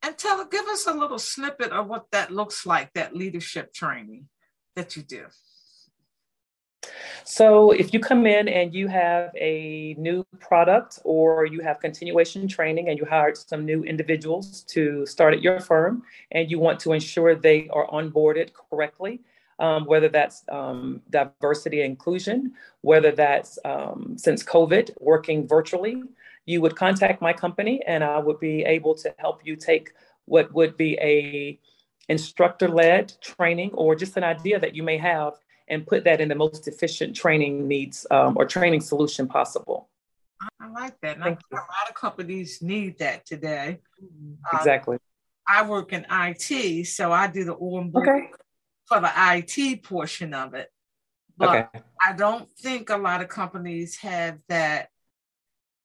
And 0.02 0.18
tell, 0.18 0.46
give 0.46 0.66
us 0.68 0.88
a 0.88 0.94
little 0.94 1.20
snippet 1.20 1.72
of 1.72 1.88
what 1.88 2.06
that 2.12 2.32
looks 2.32 2.66
like, 2.66 2.94
that 2.94 3.16
leadership 3.16 3.74
training 3.74 4.30
that 4.76 4.96
you 4.96 5.04
do. 5.04 5.26
So 7.26 7.72
if 7.72 7.94
you 7.94 8.00
come 8.00 8.26
in 8.26 8.48
and 8.48 8.74
you 8.74 8.88
have 8.88 9.32
a 9.36 9.96
new 9.98 10.26
product 10.40 11.00
or 11.04 11.46
you 11.46 11.62
have 11.62 11.80
continuation 11.80 12.48
training 12.48 12.90
and 12.90 12.98
you 12.98 13.06
hired 13.06 13.38
some 13.38 13.66
new 13.66 13.84
individuals 13.84 14.64
to 14.70 15.06
start 15.06 15.34
at 15.34 15.42
your 15.42 15.60
firm 15.60 16.04
and 16.32 16.50
you 16.50 16.60
want 16.60 16.80
to 16.82 16.94
ensure 16.94 17.36
they 17.36 17.68
are 17.70 17.88
onboarded 17.88 18.52
correctly, 18.54 19.22
um, 19.60 19.86
whether 19.86 20.10
that's 20.10 20.44
um, 20.50 21.02
diversity 21.10 21.82
and 21.82 21.92
inclusion, 21.92 22.54
whether 22.82 23.12
that's 23.12 23.60
um, 23.66 24.16
since 24.18 24.42
COVID, 24.44 24.92
working 25.00 25.48
virtually, 25.48 26.02
you 26.50 26.62
would 26.62 26.76
contact 26.76 27.22
my 27.22 27.32
company 27.32 27.80
and 27.86 28.04
I 28.04 28.18
would 28.18 28.40
be 28.40 28.64
able 28.64 28.96
to 28.96 29.14
help 29.20 29.42
you 29.44 29.56
take 29.56 29.92
what 30.26 30.52
would 30.52 30.76
be 30.78 30.98
a 31.00 31.60
instructor-led 32.08 33.14
training 33.22 33.70
or 33.76 33.96
just 33.96 34.18
an 34.18 34.24
idea 34.24 34.60
that 34.60 34.76
you 34.76 34.82
may 34.82 34.98
have 34.98 35.34
and 35.68 35.86
put 35.86 36.04
that 36.06 36.20
in 36.20 36.28
the 36.28 36.34
most 36.34 36.68
efficient 36.68 37.16
training 37.16 37.68
needs 37.68 38.08
um, 38.10 38.36
or 38.36 38.46
training 38.46 38.82
solution 38.82 39.28
possible. 39.28 39.90
I 40.60 40.70
like 40.72 41.00
that. 41.02 41.18
And 41.18 41.24
Thank 41.24 41.38
I 41.38 41.42
think 41.42 41.42
you. 41.52 41.58
a 41.58 41.70
lot 41.78 41.90
of 41.90 41.94
companies 41.94 42.64
need 42.64 42.98
that 42.98 43.28
today. 43.28 43.78
Exactly. 44.52 44.96
Um, 44.96 45.02
I 45.48 45.70
work 45.70 45.94
in 45.94 46.04
IT, 46.10 46.88
so 46.88 47.12
I 47.12 47.28
do 47.28 47.44
the 47.44 47.56
onboarding 47.56 48.08
okay. 48.08 48.32
for 48.88 49.00
the 49.00 49.12
IT 49.16 49.84
portion 49.84 50.34
of 50.34 50.56
it. 50.56 50.70
But 51.38 51.50
okay. 51.50 51.84
I 52.04 52.14
don't 52.14 52.50
think 52.54 52.90
a 52.90 52.98
lot 52.98 53.22
of 53.22 53.30
companies 53.30 53.98
have 53.98 54.40
that 54.48 54.90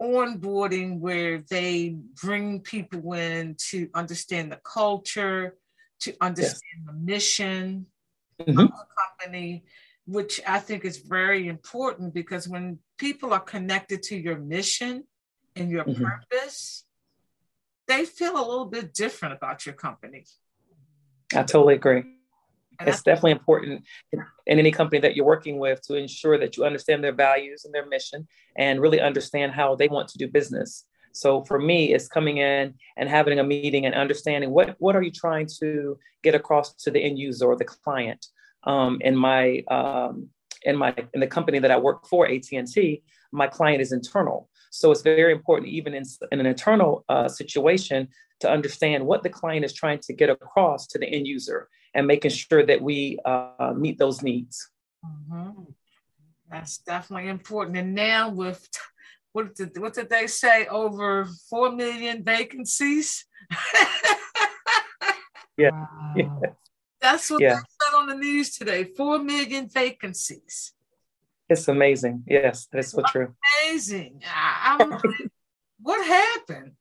onboarding 0.01 0.99
where 0.99 1.43
they 1.49 1.97
bring 2.21 2.61
people 2.61 3.13
in 3.15 3.57
to 3.71 3.89
understand 3.95 4.53
the 4.53 4.61
culture, 4.65 5.57
to 6.01 6.15
understand 6.21 6.63
yes. 6.79 6.87
the 6.87 6.93
mission 6.93 7.87
mm-hmm. 8.41 8.59
of 8.59 8.69
the 8.69 8.87
company, 9.21 9.65
which 10.07 10.41
I 10.47 10.59
think 10.59 10.85
is 10.85 10.99
very 10.99 11.49
important 11.49 12.13
because 12.13 12.49
when 12.49 12.79
people 12.99 13.33
are 13.33 13.41
connected 13.41 14.03
to 14.05 14.17
your 14.17 14.39
mission 14.39 15.05
and 15.57 15.71
your 15.71 15.85
mm-hmm. 15.85 16.05
purpose, 16.05 16.85
they 17.87 18.05
feel 18.05 18.37
a 18.37 18.45
little 18.47 18.67
bit 18.67 18.93
different 18.93 19.35
about 19.35 19.67
your 19.67 19.75
company. 19.75 20.25
I 21.35 21.43
totally 21.43 21.75
agree. 21.75 22.05
It's 22.81 23.03
definitely 23.03 23.33
important 23.33 23.85
in 24.13 24.25
any 24.47 24.71
company 24.71 25.01
that 25.01 25.17
you're 25.17 25.27
working 25.27 25.59
with 25.59 25.83
to 25.83 25.95
ensure 25.95 26.39
that 26.39 26.57
you 26.57 26.65
understand 26.65 27.03
their 27.03 27.15
values 27.15 27.65
and 27.65 27.75
their 27.75 27.87
mission 27.87 28.27
and 28.57 28.81
really 28.81 29.01
understand 29.01 29.53
how 29.53 29.75
they 29.75 29.89
want 29.89 30.09
to 30.09 30.19
do 30.19 30.29
business. 30.29 30.85
So 31.13 31.45
for 31.45 31.59
me, 31.59 31.95
it's 31.95 32.09
coming 32.09 32.39
in 32.39 32.75
and 32.97 33.09
having 33.09 33.39
a 33.39 33.45
meeting 33.45 33.87
and 33.87 33.95
understanding 33.95 34.51
what 34.51 34.75
what 34.79 34.97
are 34.97 35.03
you 35.03 35.13
trying 35.13 35.49
to 35.61 35.97
get 36.23 36.35
across 36.35 36.75
to 36.75 36.91
the 36.91 37.01
end 37.01 37.19
user 37.19 37.47
or 37.47 37.57
the 37.57 37.65
client. 37.65 38.27
Um, 38.65 38.99
in 39.01 39.15
my 39.15 39.63
um, 39.71 40.29
in 40.63 40.77
my 40.77 40.95
in 41.15 41.21
the 41.21 41.27
company 41.27 41.61
that 41.61 41.71
I 41.71 41.79
work 41.79 42.07
for, 42.07 42.27
AT 42.27 42.47
and 42.53 42.67
T, 42.67 43.03
my 43.31 43.47
client 43.47 43.81
is 43.81 43.93
internal. 43.93 44.49
So 44.71 44.91
it's 44.91 45.03
very 45.03 45.33
important, 45.33 45.69
even 45.69 45.95
in, 45.95 46.03
in 46.33 46.41
an 46.41 46.47
internal 46.47 47.05
uh, 47.09 47.29
situation, 47.29 48.09
to 48.41 48.51
understand 48.51 49.07
what 49.07 49.23
the 49.23 49.31
client 49.31 49.65
is 49.65 49.73
trying 49.73 50.01
to 50.01 50.13
get 50.13 50.31
across 50.31 50.89
to 50.89 50.99
the 50.99 51.07
end 51.07 51.29
user 51.29 51.69
and 51.95 52.07
making 52.07 52.31
sure 52.31 52.65
that 52.65 52.83
we 52.83 53.19
uh, 53.25 53.73
meet 53.77 53.99
those 53.99 54.23
needs. 54.23 54.69
Mm-hmm. 55.05 55.63
That's 56.51 56.79
definitely 56.79 57.31
important. 57.31 57.77
And 57.77 57.95
now 57.95 58.31
with 58.31 58.69
what 59.33 59.55
did, 59.55 59.77
what 59.79 59.95
did 59.95 60.11
they 60.11 60.27
say? 60.27 60.67
Over 60.67 61.27
four 61.51 61.73
million 61.73 62.23
vacancies. 62.23 63.25
yeah. 65.57 65.71
Wow. 65.71 66.15
yeah. 66.17 66.39
That's 67.01 67.31
what 67.31 67.43
yeah. 67.43 67.57
they 67.57 67.61
said 67.83 67.97
on 67.97 68.07
the 68.07 68.15
news 68.15 68.57
today. 68.57 68.85
Four 68.85 69.19
million 69.19 69.69
vacancies. 69.69 70.73
It's 71.49 71.69
amazing. 71.69 72.25
Yes, 72.27 72.67
that's 72.73 72.93
so 72.93 73.03
true. 73.07 73.35
Amazing. 73.67 74.23
I, 74.27 74.77
I'm 74.81 74.99
what 75.81 76.07
happened? 76.07 76.73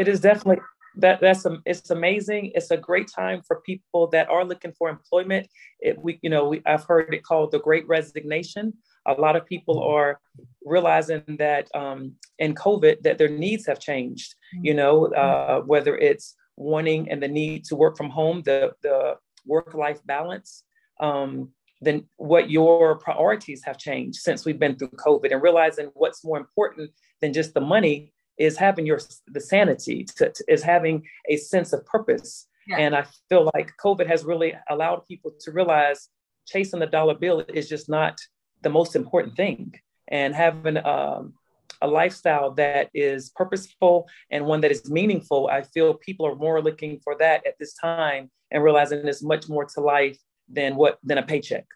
It 0.00 0.08
is 0.08 0.20
definitely 0.20 0.64
that 0.96 1.20
that's 1.20 1.44
a, 1.44 1.58
it's 1.66 1.90
amazing. 1.90 2.52
It's 2.54 2.70
a 2.70 2.76
great 2.76 3.08
time 3.14 3.42
for 3.46 3.60
people 3.60 4.06
that 4.08 4.28
are 4.28 4.44
looking 4.44 4.72
for 4.72 4.88
employment. 4.88 5.46
It, 5.80 5.98
we 5.98 6.18
you 6.22 6.30
know 6.30 6.48
we, 6.48 6.62
I've 6.66 6.84
heard 6.84 7.14
it 7.14 7.22
called 7.22 7.52
the 7.52 7.58
Great 7.58 7.86
Resignation. 7.86 8.74
A 9.06 9.12
lot 9.12 9.36
of 9.36 9.46
people 9.46 9.82
are 9.82 10.20
realizing 10.64 11.22
that 11.38 11.68
um, 11.74 12.14
in 12.38 12.54
COVID 12.54 13.02
that 13.02 13.18
their 13.18 13.28
needs 13.28 13.66
have 13.66 13.80
changed. 13.80 14.34
You 14.60 14.74
know 14.74 15.06
uh, 15.14 15.60
whether 15.60 15.96
it's 15.96 16.34
wanting 16.56 17.10
and 17.10 17.22
the 17.22 17.28
need 17.28 17.64
to 17.66 17.76
work 17.76 17.96
from 17.96 18.10
home, 18.10 18.42
the 18.44 18.72
the 18.82 19.16
work 19.44 19.74
life 19.74 20.00
balance. 20.06 20.64
Um, 21.00 21.50
then 21.82 22.04
what 22.16 22.50
your 22.50 22.98
priorities 22.98 23.62
have 23.64 23.76
changed 23.76 24.18
since 24.20 24.46
we've 24.46 24.58
been 24.58 24.76
through 24.76 24.88
COVID 24.88 25.30
and 25.30 25.42
realizing 25.42 25.90
what's 25.92 26.24
more 26.24 26.38
important 26.38 26.90
than 27.20 27.34
just 27.34 27.52
the 27.52 27.60
money 27.60 28.14
is 28.38 28.56
having 28.56 28.86
your 28.86 29.00
the 29.28 29.40
sanity 29.40 30.04
to, 30.04 30.30
to, 30.30 30.44
is 30.48 30.62
having 30.62 31.06
a 31.28 31.36
sense 31.36 31.72
of 31.72 31.84
purpose. 31.86 32.46
Yeah. 32.66 32.78
And 32.78 32.96
I 32.96 33.06
feel 33.28 33.50
like 33.54 33.72
COVID 33.82 34.06
has 34.06 34.24
really 34.24 34.54
allowed 34.68 35.06
people 35.06 35.32
to 35.40 35.52
realize 35.52 36.08
chasing 36.46 36.80
the 36.80 36.86
dollar 36.86 37.14
bill 37.14 37.40
is 37.40 37.68
just 37.68 37.88
not 37.88 38.20
the 38.62 38.70
most 38.70 38.96
important 38.96 39.36
thing. 39.36 39.74
And 40.08 40.34
having 40.34 40.76
um, 40.84 41.34
a 41.82 41.86
lifestyle 41.86 42.52
that 42.52 42.90
is 42.94 43.30
purposeful 43.30 44.08
and 44.30 44.46
one 44.46 44.60
that 44.62 44.70
is 44.70 44.90
meaningful, 44.90 45.48
I 45.48 45.62
feel 45.62 45.94
people 45.94 46.26
are 46.26 46.34
more 46.34 46.62
looking 46.62 47.00
for 47.00 47.16
that 47.18 47.46
at 47.46 47.58
this 47.58 47.74
time 47.74 48.30
and 48.50 48.62
realizing 48.62 49.02
there's 49.02 49.22
much 49.22 49.48
more 49.48 49.64
to 49.64 49.80
life 49.80 50.18
than 50.48 50.76
what 50.76 50.98
than 51.02 51.18
a 51.18 51.22
paycheck. 51.22 51.66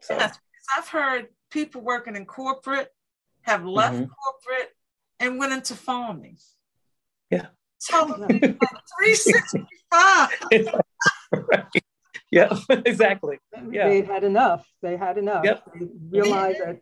So 0.00 0.14
yes, 0.14 0.38
I've 0.76 0.88
heard 0.88 1.26
people 1.50 1.80
working 1.80 2.16
in 2.16 2.24
corporate 2.24 2.88
have 3.42 3.64
left 3.64 3.94
mm-hmm. 3.94 4.04
corporate 4.04 4.75
and 5.20 5.38
went 5.38 5.52
into 5.52 5.74
farming. 5.74 6.38
Yeah. 7.30 7.46
So 7.78 8.06
365. 8.06 10.30
right. 11.32 11.64
Yeah, 12.32 12.58
exactly. 12.68 13.38
Yeah. 13.70 13.88
They 13.88 14.02
had 14.02 14.24
enough. 14.24 14.66
They 14.82 14.96
had 14.96 15.16
enough. 15.16 15.44
Yep. 15.44 15.62
They 15.72 15.86
realized 16.10 16.58
that. 16.58 16.80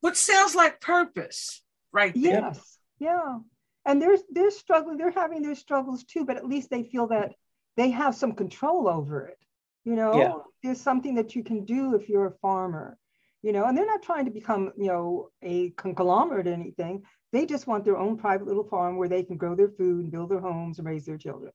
Which 0.00 0.16
sounds 0.16 0.56
like 0.56 0.80
purpose, 0.80 1.62
right? 1.92 2.12
There. 2.12 2.40
Yes. 2.40 2.78
Yeah. 2.98 3.38
And 3.86 4.02
they're 4.02 4.18
they're 4.30 4.50
struggling. 4.50 4.98
They're 4.98 5.12
having 5.12 5.42
their 5.42 5.54
struggles 5.54 6.04
too, 6.04 6.24
but 6.24 6.36
at 6.36 6.46
least 6.46 6.70
they 6.70 6.82
feel 6.82 7.06
that 7.06 7.32
they 7.76 7.90
have 7.90 8.16
some 8.16 8.32
control 8.32 8.88
over 8.88 9.28
it. 9.28 9.38
You 9.84 9.94
know, 9.94 10.18
yeah. 10.18 10.32
there's 10.62 10.80
something 10.80 11.14
that 11.14 11.34
you 11.34 11.44
can 11.44 11.64
do 11.64 11.94
if 11.94 12.08
you're 12.08 12.26
a 12.26 12.38
farmer. 12.42 12.98
You 13.42 13.52
know, 13.52 13.64
and 13.64 13.76
they're 13.76 13.86
not 13.86 14.02
trying 14.02 14.26
to 14.26 14.30
become, 14.30 14.72
you 14.76 14.88
know, 14.88 15.30
a 15.42 15.70
conglomerate 15.70 16.46
or 16.46 16.52
anything. 16.52 17.02
They 17.32 17.46
just 17.46 17.66
want 17.66 17.84
their 17.84 17.96
own 17.96 18.18
private 18.18 18.46
little 18.46 18.64
farm 18.64 18.96
where 18.96 19.08
they 19.08 19.22
can 19.22 19.36
grow 19.36 19.54
their 19.54 19.70
food 19.70 20.02
and 20.02 20.12
build 20.12 20.30
their 20.30 20.40
homes 20.40 20.78
and 20.78 20.86
raise 20.86 21.06
their 21.06 21.16
children. 21.16 21.52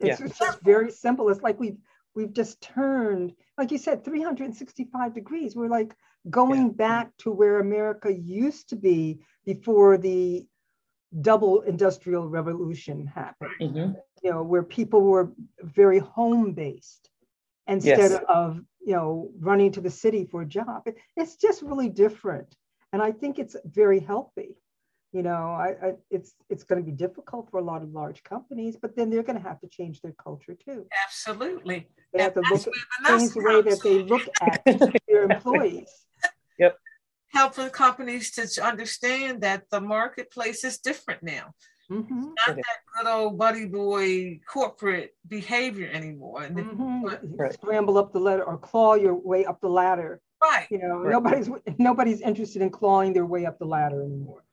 It's, 0.00 0.20
yeah. 0.20 0.26
it's 0.26 0.38
just 0.38 0.62
very 0.62 0.90
simple. 0.90 1.28
It's 1.28 1.42
like 1.42 1.60
we've 1.60 1.76
we've 2.14 2.32
just 2.32 2.60
turned, 2.60 3.32
like 3.58 3.70
you 3.70 3.78
said, 3.78 4.04
365 4.04 5.14
degrees. 5.14 5.56
We're 5.56 5.68
like 5.68 5.94
going 6.28 6.66
yeah. 6.66 6.72
back 6.72 7.16
to 7.18 7.30
where 7.30 7.60
America 7.60 8.12
used 8.12 8.68
to 8.70 8.76
be 8.76 9.20
before 9.44 9.98
the 9.98 10.46
double 11.20 11.62
industrial 11.62 12.28
revolution 12.28 13.06
happened. 13.06 13.50
Mm-hmm. 13.60 13.92
You 14.22 14.30
know, 14.30 14.42
where 14.42 14.62
people 14.62 15.02
were 15.02 15.32
very 15.60 15.98
home 15.98 16.52
based 16.52 17.10
instead 17.66 17.98
yes. 17.98 18.20
of 18.28 18.60
you 18.84 18.94
know 18.94 19.30
running 19.38 19.72
to 19.72 19.80
the 19.80 19.90
city 19.90 20.26
for 20.30 20.42
a 20.42 20.46
job. 20.46 20.82
It, 20.86 20.96
it's 21.16 21.36
just 21.36 21.62
really 21.62 21.88
different 21.88 22.54
and 22.92 23.02
I 23.02 23.10
think 23.10 23.38
it's 23.38 23.56
very 23.64 24.00
healthy. 24.00 24.56
You 25.12 25.22
know, 25.22 25.52
I, 25.52 25.74
I 25.82 25.92
it's 26.10 26.34
it's 26.48 26.64
going 26.64 26.82
to 26.82 26.90
be 26.90 26.96
difficult 26.96 27.50
for 27.50 27.58
a 27.58 27.62
lot 27.62 27.82
of 27.82 27.90
large 27.92 28.22
companies, 28.22 28.76
but 28.80 28.96
then 28.96 29.10
they're 29.10 29.22
going 29.22 29.40
to 29.40 29.46
have 29.46 29.60
to 29.60 29.68
change 29.68 30.00
their 30.00 30.14
culture 30.22 30.54
too. 30.54 30.86
Absolutely. 31.06 31.86
They 32.14 32.22
have 32.22 32.34
to 32.34 32.40
look 32.40 32.66
at, 32.66 33.18
change 33.18 33.32
the 33.32 33.40
way 33.40 33.62
that 33.62 33.82
they 33.82 34.02
look 34.04 34.22
at 34.40 34.64
their 35.08 35.24
employees. 35.24 35.90
Yep. 36.58 36.78
Helping 37.28 37.70
companies 37.70 38.30
to 38.32 38.64
understand 38.64 39.42
that 39.42 39.64
the 39.70 39.80
marketplace 39.80 40.64
is 40.64 40.78
different 40.78 41.22
now. 41.22 41.52
Mm-hmm. 41.92 42.20
Not 42.46 42.56
that 42.56 42.78
good 42.96 43.06
old 43.06 43.38
buddy 43.38 43.66
boy 43.66 44.40
corporate 44.48 45.14
behavior 45.28 45.90
anymore. 45.92 46.42
Mm-hmm. 46.42 47.34
Right. 47.36 47.52
Scramble 47.52 47.98
up 47.98 48.12
the 48.12 48.20
ladder 48.20 48.44
or 48.44 48.56
claw 48.58 48.94
your 48.94 49.14
way 49.14 49.44
up 49.44 49.60
the 49.60 49.68
ladder 49.68 50.20
Right. 50.42 50.66
You 50.70 50.78
know, 50.78 50.98
right. 50.98 51.12
nobody's 51.12 51.48
nobody's 51.78 52.20
interested 52.20 52.62
in 52.62 52.70
clawing 52.70 53.12
their 53.12 53.26
way 53.26 53.46
up 53.46 53.58
the 53.58 53.64
ladder 53.64 54.02
anymore. 54.02 54.44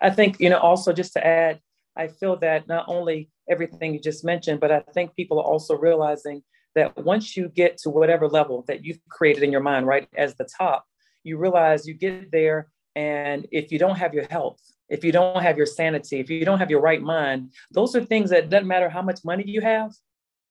I 0.00 0.10
think, 0.10 0.40
you 0.40 0.48
know, 0.48 0.58
also 0.58 0.92
just 0.92 1.12
to 1.14 1.26
add, 1.26 1.60
I 1.96 2.08
feel 2.08 2.36
that 2.36 2.68
not 2.68 2.86
only 2.88 3.30
everything 3.50 3.92
you 3.92 4.00
just 4.00 4.24
mentioned, 4.24 4.60
but 4.60 4.70
I 4.70 4.80
think 4.94 5.14
people 5.14 5.38
are 5.38 5.44
also 5.44 5.76
realizing 5.76 6.42
that 6.74 6.96
once 7.04 7.36
you 7.36 7.48
get 7.48 7.76
to 7.78 7.90
whatever 7.90 8.28
level 8.28 8.64
that 8.68 8.84
you've 8.84 9.00
created 9.10 9.42
in 9.42 9.52
your 9.52 9.60
mind, 9.60 9.86
right, 9.86 10.08
as 10.16 10.34
the 10.36 10.48
top, 10.56 10.86
you 11.24 11.36
realize 11.36 11.86
you 11.86 11.94
get 11.94 12.30
there. 12.30 12.68
And 12.94 13.46
if 13.50 13.72
you 13.72 13.78
don't 13.78 13.96
have 13.96 14.14
your 14.14 14.26
health, 14.28 14.60
if 14.88 15.04
you 15.04 15.12
don't 15.12 15.42
have 15.42 15.56
your 15.56 15.66
sanity, 15.66 16.20
if 16.20 16.28
you 16.28 16.44
don't 16.44 16.58
have 16.58 16.70
your 16.70 16.80
right 16.80 17.00
mind, 17.00 17.52
those 17.70 17.96
are 17.96 18.04
things 18.04 18.30
that 18.30 18.50
doesn't 18.50 18.66
matter 18.68 18.88
how 18.88 19.02
much 19.02 19.20
money 19.24 19.44
you 19.46 19.60
have, 19.62 19.92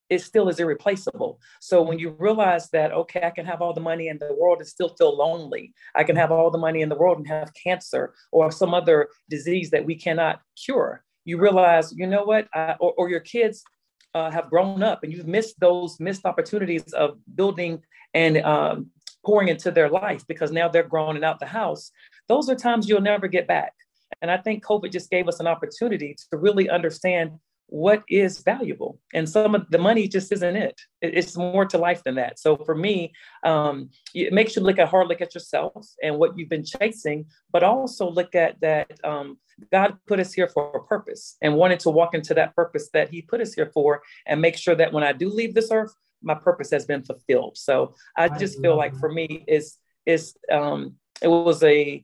it 0.10 0.22
still 0.22 0.50
is 0.50 0.60
irreplaceable. 0.60 1.40
So 1.62 1.82
when 1.82 1.98
you 1.98 2.16
realize 2.20 2.70
that, 2.72 2.92
okay, 2.92 3.22
I 3.24 3.30
can 3.30 3.46
have 3.46 3.62
all 3.62 3.74
the 3.74 3.80
money 3.80 4.10
in 4.10 4.18
the 4.18 4.34
world 4.34 4.60
and 4.60 4.68
still 4.68 4.90
feel 4.90 5.16
lonely, 5.16 5.74
I 5.96 6.04
can 6.04 6.18
have 6.18 6.32
all 6.32 6.52
the 6.52 6.58
money 6.58 6.82
in 6.82 6.90
the 6.90 6.98
world 6.98 7.18
and 7.20 7.28
have 7.28 7.54
cancer 7.54 8.14
or 8.32 8.52
some 8.52 8.74
other 8.74 9.08
disease 9.30 9.70
that 9.70 9.86
we 9.86 9.96
cannot 9.96 10.42
cure, 10.58 11.04
you 11.24 11.38
realize, 11.38 11.94
you 11.96 12.08
know 12.08 12.24
what, 12.24 12.48
I, 12.54 12.76
or, 12.80 12.94
or 12.98 13.10
your 13.10 13.20
kids 13.20 13.64
uh, 14.14 14.32
have 14.32 14.50
grown 14.50 14.84
up 14.84 15.04
and 15.04 15.14
you've 15.14 15.28
missed 15.28 15.60
those 15.60 16.00
missed 16.00 16.26
opportunities 16.26 16.92
of 16.94 17.18
building 17.36 17.82
and 18.14 18.38
um, 18.38 18.90
pouring 19.26 19.48
into 19.48 19.72
their 19.72 19.90
life 19.90 20.26
because 20.28 20.52
now 20.52 20.68
they're 20.68 20.84
grown 20.84 21.16
and 21.16 21.24
out 21.24 21.40
the 21.40 21.46
house, 21.46 21.92
those 22.28 22.50
are 22.50 22.56
times 22.56 22.88
you'll 22.88 23.02
never 23.02 23.28
get 23.28 23.48
back. 23.48 23.74
And 24.22 24.30
I 24.30 24.38
think 24.38 24.64
COVID 24.64 24.92
just 24.92 25.10
gave 25.10 25.28
us 25.28 25.40
an 25.40 25.48
opportunity 25.48 26.16
to 26.30 26.38
really 26.38 26.70
understand 26.70 27.32
what 27.72 28.04
is 28.10 28.40
valuable. 28.40 29.00
And 29.14 29.28
some 29.28 29.56
of 29.56 29.70
the 29.70 29.78
money 29.78 30.06
just 30.06 30.30
isn't 30.34 30.56
it. 30.58 30.80
It's 31.02 31.38
more 31.38 31.66
to 31.68 31.78
life 31.78 32.04
than 32.04 32.16
that. 32.16 32.38
So 32.38 32.58
for 32.58 32.76
me, 32.76 33.14
um, 33.46 33.92
it 34.14 34.34
makes 34.34 34.58
you 34.58 34.62
look 34.62 34.78
at 34.78 34.90
hard 34.90 35.08
look 35.08 35.22
at 35.22 35.34
yourself 35.34 35.88
and 36.04 36.18
what 36.18 36.38
you've 36.38 36.50
been 36.50 36.66
chasing, 36.66 37.28
but 37.50 37.64
also 37.64 38.12
look 38.12 38.36
at 38.36 38.60
that 38.60 38.92
um, 39.06 39.38
God 39.72 39.98
put 40.06 40.20
us 40.20 40.34
here 40.34 40.50
for 40.50 40.70
a 40.76 40.84
purpose 40.84 41.38
and 41.42 41.56
wanted 41.56 41.80
to 41.82 41.90
walk 41.90 42.14
into 42.14 42.34
that 42.34 42.54
purpose 42.58 42.90
that 42.94 43.10
He 43.10 43.22
put 43.22 43.40
us 43.40 43.54
here 43.54 43.72
for 43.74 44.02
and 44.26 44.42
make 44.42 44.58
sure 44.58 44.76
that 44.76 44.92
when 44.92 45.06
I 45.06 45.14
do 45.14 45.30
leave 45.30 45.54
this 45.54 45.72
earth, 45.72 45.94
my 46.22 46.36
purpose 46.36 46.72
has 46.72 46.86
been 46.86 47.04
fulfilled. 47.04 47.58
So 47.58 47.96
I 48.18 48.28
just 48.28 48.62
feel 48.62 48.76
like 48.76 48.96
for 48.98 49.10
me 49.10 49.46
is 49.48 49.78
is 50.06 50.36
um, 50.52 50.96
it 51.22 51.30
was 51.30 51.64
a 51.64 52.04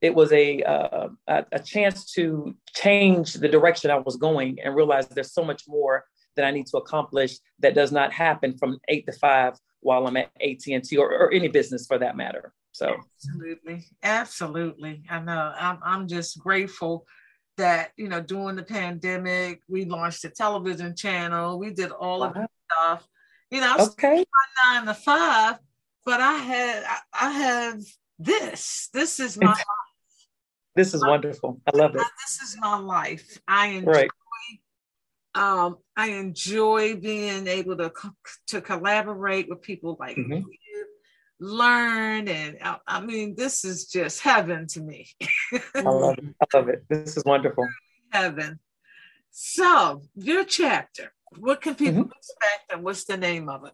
it 0.00 0.14
was 0.14 0.32
a, 0.32 0.62
uh, 0.62 1.08
a 1.28 1.58
chance 1.58 2.12
to 2.12 2.54
change 2.74 3.34
the 3.34 3.48
direction 3.48 3.90
I 3.90 3.98
was 3.98 4.16
going 4.16 4.58
and 4.62 4.74
realize 4.74 5.08
there's 5.08 5.32
so 5.32 5.44
much 5.44 5.64
more 5.68 6.04
that 6.36 6.44
I 6.44 6.50
need 6.50 6.66
to 6.68 6.76
accomplish 6.76 7.38
that 7.60 7.74
does 7.74 7.92
not 7.92 8.12
happen 8.12 8.56
from 8.56 8.78
eight 8.88 9.06
to 9.06 9.12
five 9.12 9.54
while 9.80 10.06
I'm 10.06 10.16
at 10.16 10.30
AT&T 10.40 10.96
or, 10.96 11.10
or 11.10 11.32
any 11.32 11.48
business 11.48 11.86
for 11.86 11.98
that 11.98 12.16
matter. 12.16 12.52
So 12.72 12.94
absolutely, 13.16 13.86
absolutely. 14.02 15.02
I 15.08 15.20
know. 15.20 15.52
I'm 15.58 15.78
I'm 15.82 16.08
just 16.08 16.38
grateful 16.38 17.06
that 17.56 17.92
you 17.96 18.06
know 18.06 18.20
during 18.20 18.56
the 18.56 18.62
pandemic 18.62 19.62
we 19.66 19.86
launched 19.86 20.26
a 20.26 20.28
television 20.28 20.94
channel. 20.94 21.58
We 21.58 21.70
did 21.70 21.90
all 21.90 22.20
wow. 22.20 22.26
of 22.26 22.34
that 22.34 22.50
stuff. 22.70 23.08
You 23.50 23.62
know, 23.62 23.76
okay. 23.78 24.26
nine 24.62 24.84
to 24.84 24.92
five, 24.92 25.58
but 26.04 26.20
I 26.20 26.34
had 26.34 26.84
I, 26.84 27.28
I 27.28 27.30
have 27.30 27.80
this. 28.18 28.88
This 28.92 29.20
is 29.20 29.36
my 29.36 29.48
life. 29.48 29.64
This 30.74 30.92
is 30.92 31.02
wonderful. 31.04 31.60
I 31.66 31.76
love 31.76 31.94
it. 31.94 32.02
This 32.24 32.40
is 32.42 32.56
my 32.60 32.78
life. 32.78 33.38
I 33.48 33.68
enjoy. 33.68 33.92
Right. 33.92 34.10
Um, 35.34 35.76
I 35.96 36.10
enjoy 36.10 36.96
being 36.96 37.46
able 37.46 37.76
to 37.76 37.92
to 38.48 38.60
collaborate 38.60 39.48
with 39.50 39.60
people 39.60 39.96
like 40.00 40.16
mm-hmm. 40.16 40.32
you, 40.32 40.86
learn, 41.40 42.28
and 42.28 42.56
I, 42.62 42.78
I, 42.86 43.00
mean, 43.00 43.34
this 43.36 43.64
is 43.64 43.86
just 43.86 44.20
heaven 44.20 44.66
to 44.68 44.80
me. 44.80 45.08
I 45.74 45.80
love 45.80 46.18
it. 46.18 46.34
I 46.40 46.56
love 46.56 46.68
it. 46.70 46.84
This 46.88 47.16
is 47.16 47.24
wonderful. 47.24 47.66
Heaven. 48.12 48.60
So, 49.30 50.02
your 50.14 50.44
chapter. 50.44 51.12
What 51.38 51.60
can 51.60 51.74
people 51.74 52.04
mm-hmm. 52.04 52.12
expect, 52.16 52.72
and 52.72 52.82
what's 52.82 53.04
the 53.04 53.16
name 53.18 53.50
of 53.50 53.66
it? 53.66 53.72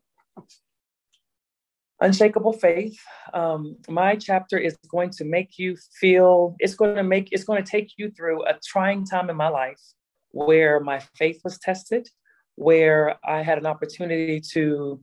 Unshakable 2.03 2.53
faith. 2.53 2.99
Um, 3.33 3.77
my 3.89 4.17
chapter 4.17 4.59
is 4.59 4.77
going 4.89 5.11
to 5.11 5.25
make 5.25 5.59
you 5.59 5.77
feel 6.01 6.57
it's 6.59 6.75
going 6.75 6.97
to 6.97 7.03
make 7.03 7.29
it's 7.33 7.45
going 7.45 7.63
to 7.63 7.71
take 7.71 7.93
you 7.97 8.11
through 8.11 8.45
a 8.45 8.59
trying 8.65 9.07
time 9.07 9.31
in 9.31 9.37
my 9.37 9.49
life 9.49 9.81
where 10.33 10.81
my 10.81 10.99
faith 11.17 11.41
was 11.45 11.59
tested 11.59 12.09
where 12.57 13.17
i 13.25 13.43
had 13.43 13.59
an 13.59 13.67
opportunity 13.67 14.41
to 14.41 15.01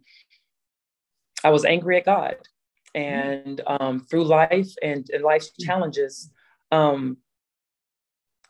i 1.43 1.49
was 1.49 1.65
angry 1.65 1.97
at 1.97 2.05
god 2.05 2.35
and 2.95 3.61
um, 3.67 3.99
through 3.99 4.23
life 4.23 4.69
and, 4.81 5.07
and 5.13 5.23
life's 5.23 5.51
challenges 5.59 6.31
um, 6.71 7.17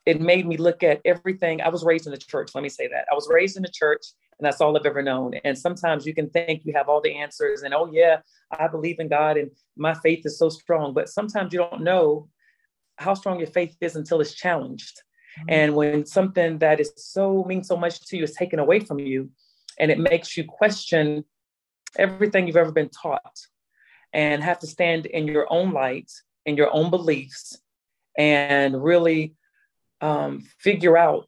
it 0.05 0.19
made 0.19 0.47
me 0.47 0.57
look 0.57 0.81
at 0.81 1.01
everything. 1.05 1.61
I 1.61 1.69
was 1.69 1.83
raised 1.83 2.07
in 2.07 2.11
the 2.11 2.17
church 2.17 2.51
let 2.55 2.63
me 2.63 2.69
say 2.69 2.87
that. 2.87 3.05
I 3.11 3.15
was 3.15 3.27
raised 3.29 3.57
in 3.57 3.63
the 3.63 3.71
church 3.71 4.03
and 4.39 4.45
that's 4.45 4.61
all 4.61 4.75
I've 4.77 4.85
ever 4.85 5.01
known. 5.01 5.33
And 5.43 5.57
sometimes 5.57 6.05
you 6.05 6.13
can 6.13 6.29
think 6.29 6.65
you 6.65 6.73
have 6.73 6.87
all 6.87 7.01
the 7.01 7.15
answers 7.15 7.63
and, 7.63 7.73
oh, 7.73 7.89
yeah, 7.91 8.21
I 8.51 8.67
believe 8.67 8.99
in 8.99 9.09
God 9.09 9.37
and 9.37 9.51
my 9.75 9.93
faith 9.93 10.25
is 10.25 10.39
so 10.39 10.47
strong. 10.47 10.93
But 10.93 11.09
sometimes 11.09 11.51
you 11.51 11.59
don't 11.59 11.81
know 11.81 12.29
how 12.97 13.13
strong 13.13 13.37
your 13.37 13.47
faith 13.47 13.75
is 13.81 13.97
until 13.97 14.21
it's 14.21 14.33
challenged. 14.33 15.01
Mm-hmm. 15.39 15.49
And 15.49 15.75
when 15.75 16.05
something 16.05 16.57
that 16.59 16.79
is 16.79 16.93
so 16.95 17.43
means 17.43 17.67
so 17.67 17.75
much 17.75 18.05
to 18.07 18.17
you 18.17 18.23
is 18.23 18.33
taken 18.33 18.59
away 18.59 18.79
from 18.79 18.99
you, 18.99 19.29
and 19.77 19.91
it 19.91 19.99
makes 19.99 20.37
you 20.37 20.43
question 20.45 21.25
everything 21.97 22.47
you've 22.47 22.57
ever 22.57 22.71
been 22.71 22.89
taught 22.89 23.39
and 24.13 24.43
have 24.43 24.59
to 24.59 24.67
stand 24.67 25.05
in 25.05 25.27
your 25.27 25.47
own 25.49 25.71
light, 25.71 26.11
in 26.45 26.55
your 26.55 26.73
own 26.73 26.89
beliefs, 26.89 27.61
and 28.17 28.81
really 28.83 29.35
um, 30.01 30.43
figure 30.59 30.97
out 30.97 31.27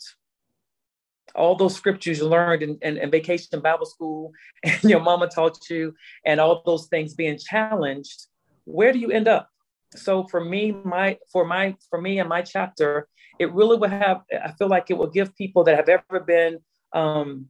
all 1.36 1.56
those 1.56 1.76
scriptures 1.76 2.20
you 2.20 2.28
learned 2.28 2.63
in, 2.63 2.78
in, 2.82 2.98
in, 2.98 3.12
vacation 3.12 3.60
Bible 3.62 3.86
school 3.86 4.32
and 4.63 4.84
your 4.84 5.00
mama 5.00 5.28
taught 5.28 5.58
you, 5.70 5.94
and 6.26 6.39
all 6.39 6.62
those 6.65 6.88
things 6.88 7.13
being 7.13 7.38
challenged, 7.38 8.28
where 8.65 8.94
do 8.94 9.00
you 9.00 9.12
end 9.12 9.28
up? 9.28 9.50
So 9.96 10.26
for 10.28 10.44
me, 10.44 10.72
my 10.72 11.17
for 11.32 11.46
my 11.46 11.76
for 11.89 12.00
me 12.02 12.20
and 12.20 12.30
my 12.30 12.41
chapter, 12.41 13.08
it 13.39 13.52
really 13.54 13.78
would 13.78 13.91
have. 13.91 14.22
I 14.32 14.52
feel 14.54 14.70
like 14.70 14.89
it 14.89 14.98
will 14.98 15.10
give 15.10 15.36
people 15.36 15.65
that 15.65 15.76
have 15.76 15.89
ever 15.89 16.20
been 16.22 16.60
um, 16.94 17.48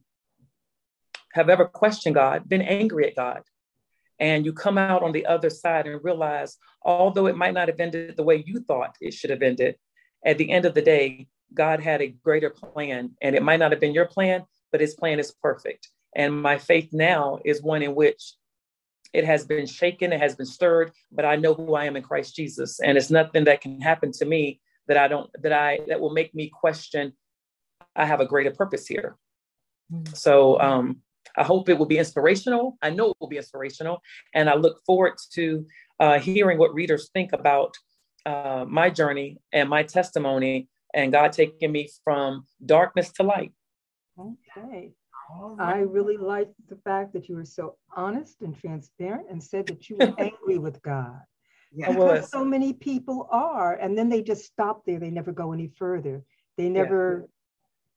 have 1.32 1.48
ever 1.48 1.66
questioned 1.66 2.14
God, 2.14 2.48
been 2.48 2.62
angry 2.62 3.06
at 3.06 3.16
God, 3.16 3.42
and 4.18 4.44
you 4.44 4.52
come 4.52 4.78
out 4.78 5.02
on 5.02 5.12
the 5.12 5.26
other 5.26 5.50
side 5.50 5.86
and 5.86 6.02
realize, 6.02 6.56
although 6.82 7.26
it 7.26 7.36
might 7.36 7.54
not 7.54 7.68
have 7.68 7.80
ended 7.80 8.16
the 8.16 8.22
way 8.22 8.42
you 8.44 8.60
thought 8.60 8.96
it 9.00 9.14
should 9.14 9.30
have 9.30 9.42
ended, 9.42 9.76
at 10.24 10.38
the 10.38 10.50
end 10.50 10.64
of 10.64 10.74
the 10.74 10.82
day, 10.82 11.28
God 11.54 11.80
had 11.80 12.02
a 12.02 12.08
greater 12.08 12.50
plan, 12.50 13.12
and 13.20 13.34
it 13.34 13.42
might 13.42 13.58
not 13.58 13.72
have 13.72 13.80
been 13.80 13.94
your 13.94 14.06
plan, 14.06 14.44
but 14.70 14.80
his 14.80 14.94
plan 14.94 15.18
is 15.18 15.32
perfect. 15.42 15.88
And 16.14 16.42
my 16.42 16.58
faith 16.58 16.90
now 16.92 17.38
is 17.44 17.62
one 17.62 17.82
in 17.82 17.94
which 17.94 18.34
it 19.12 19.24
has 19.24 19.44
been 19.44 19.66
shaken, 19.66 20.12
it 20.12 20.20
has 20.20 20.34
been 20.34 20.46
stirred, 20.46 20.92
but 21.10 21.24
I 21.24 21.36
know 21.36 21.54
who 21.54 21.74
I 21.74 21.84
am 21.84 21.96
in 21.96 22.02
Christ 22.02 22.34
Jesus. 22.34 22.80
And 22.80 22.96
it's 22.96 23.10
nothing 23.10 23.44
that 23.44 23.60
can 23.60 23.80
happen 23.80 24.10
to 24.12 24.24
me 24.24 24.60
that 24.88 24.96
I 24.96 25.06
don't, 25.08 25.30
that 25.42 25.52
I, 25.52 25.80
that 25.88 26.00
will 26.00 26.12
make 26.12 26.34
me 26.34 26.48
question, 26.48 27.12
I 27.94 28.06
have 28.06 28.20
a 28.20 28.26
greater 28.26 28.50
purpose 28.50 28.86
here. 28.86 29.16
Mm-hmm. 29.92 30.14
So 30.14 30.58
um, 30.60 31.02
I 31.36 31.44
hope 31.44 31.68
it 31.68 31.78
will 31.78 31.86
be 31.86 31.98
inspirational. 31.98 32.78
I 32.80 32.90
know 32.90 33.10
it 33.10 33.16
will 33.20 33.28
be 33.28 33.36
inspirational. 33.36 34.02
And 34.34 34.48
I 34.48 34.54
look 34.54 34.80
forward 34.86 35.14
to 35.32 35.66
uh, 36.00 36.18
hearing 36.18 36.58
what 36.58 36.74
readers 36.74 37.10
think 37.12 37.32
about 37.32 37.74
uh, 38.24 38.64
my 38.68 38.88
journey 38.88 39.38
and 39.52 39.68
my 39.68 39.82
testimony 39.82 40.68
and 40.94 41.12
God 41.12 41.32
taking 41.32 41.72
me 41.72 41.88
from 42.04 42.46
darkness 42.64 43.10
to 43.12 43.22
light. 43.22 43.52
Okay. 44.18 44.92
I 45.58 45.78
really 45.78 46.16
like 46.16 46.50
the 46.68 46.76
fact 46.76 47.12
that 47.14 47.28
you 47.28 47.36
were 47.36 47.44
so 47.44 47.76
honest 47.96 48.42
and 48.42 48.58
transparent 48.58 49.28
and 49.30 49.42
said 49.42 49.66
that 49.68 49.88
you 49.88 49.96
were 49.96 50.12
angry 50.18 50.58
with 50.58 50.82
God. 50.82 51.20
Yeah. 51.74 51.92
Because 51.92 52.30
so 52.30 52.44
many 52.44 52.74
people 52.74 53.28
are, 53.30 53.74
and 53.74 53.96
then 53.96 54.10
they 54.10 54.22
just 54.22 54.44
stop 54.44 54.84
there. 54.84 54.98
They 54.98 55.10
never 55.10 55.32
go 55.32 55.52
any 55.52 55.68
further. 55.68 56.22
They 56.58 56.68
never, 56.68 57.28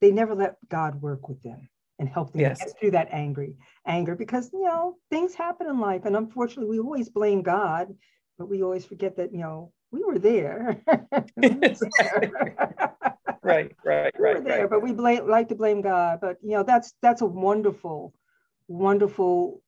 yeah. 0.00 0.08
they 0.08 0.14
never 0.14 0.34
let 0.34 0.56
God 0.68 1.02
work 1.02 1.28
with 1.28 1.42
them 1.42 1.68
and 1.98 2.08
help 2.08 2.32
them 2.32 2.40
yes. 2.40 2.58
get 2.58 2.78
through 2.78 2.90
that 2.92 3.08
angry 3.10 3.56
anger 3.86 4.14
because 4.14 4.50
you 4.52 4.64
know 4.64 4.96
things 5.10 5.34
happen 5.34 5.66
in 5.66 5.78
life, 5.78 6.02
and 6.04 6.16
unfortunately, 6.16 6.78
we 6.78 6.78
always 6.78 7.08
blame 7.08 7.42
God, 7.42 7.94
but 8.38 8.48
we 8.48 8.62
always 8.62 8.84
forget 8.84 9.16
that 9.16 9.32
you 9.32 9.38
know 9.38 9.72
we 9.90 10.02
were 10.02 10.18
there. 10.18 10.80
right, 10.86 11.30
right, 13.42 13.72
right. 13.84 14.14
we 14.18 14.24
right, 14.24 14.44
there, 14.44 14.60
right. 14.60 14.70
But 14.70 14.82
we 14.82 14.92
blame, 14.92 15.28
like 15.28 15.48
to 15.48 15.54
blame 15.54 15.80
God. 15.80 16.18
But 16.20 16.38
you 16.42 16.52
know, 16.52 16.62
that's 16.62 16.94
that's 17.02 17.22
a 17.22 17.26
wonderful, 17.26 18.14
wonderful 18.68 19.62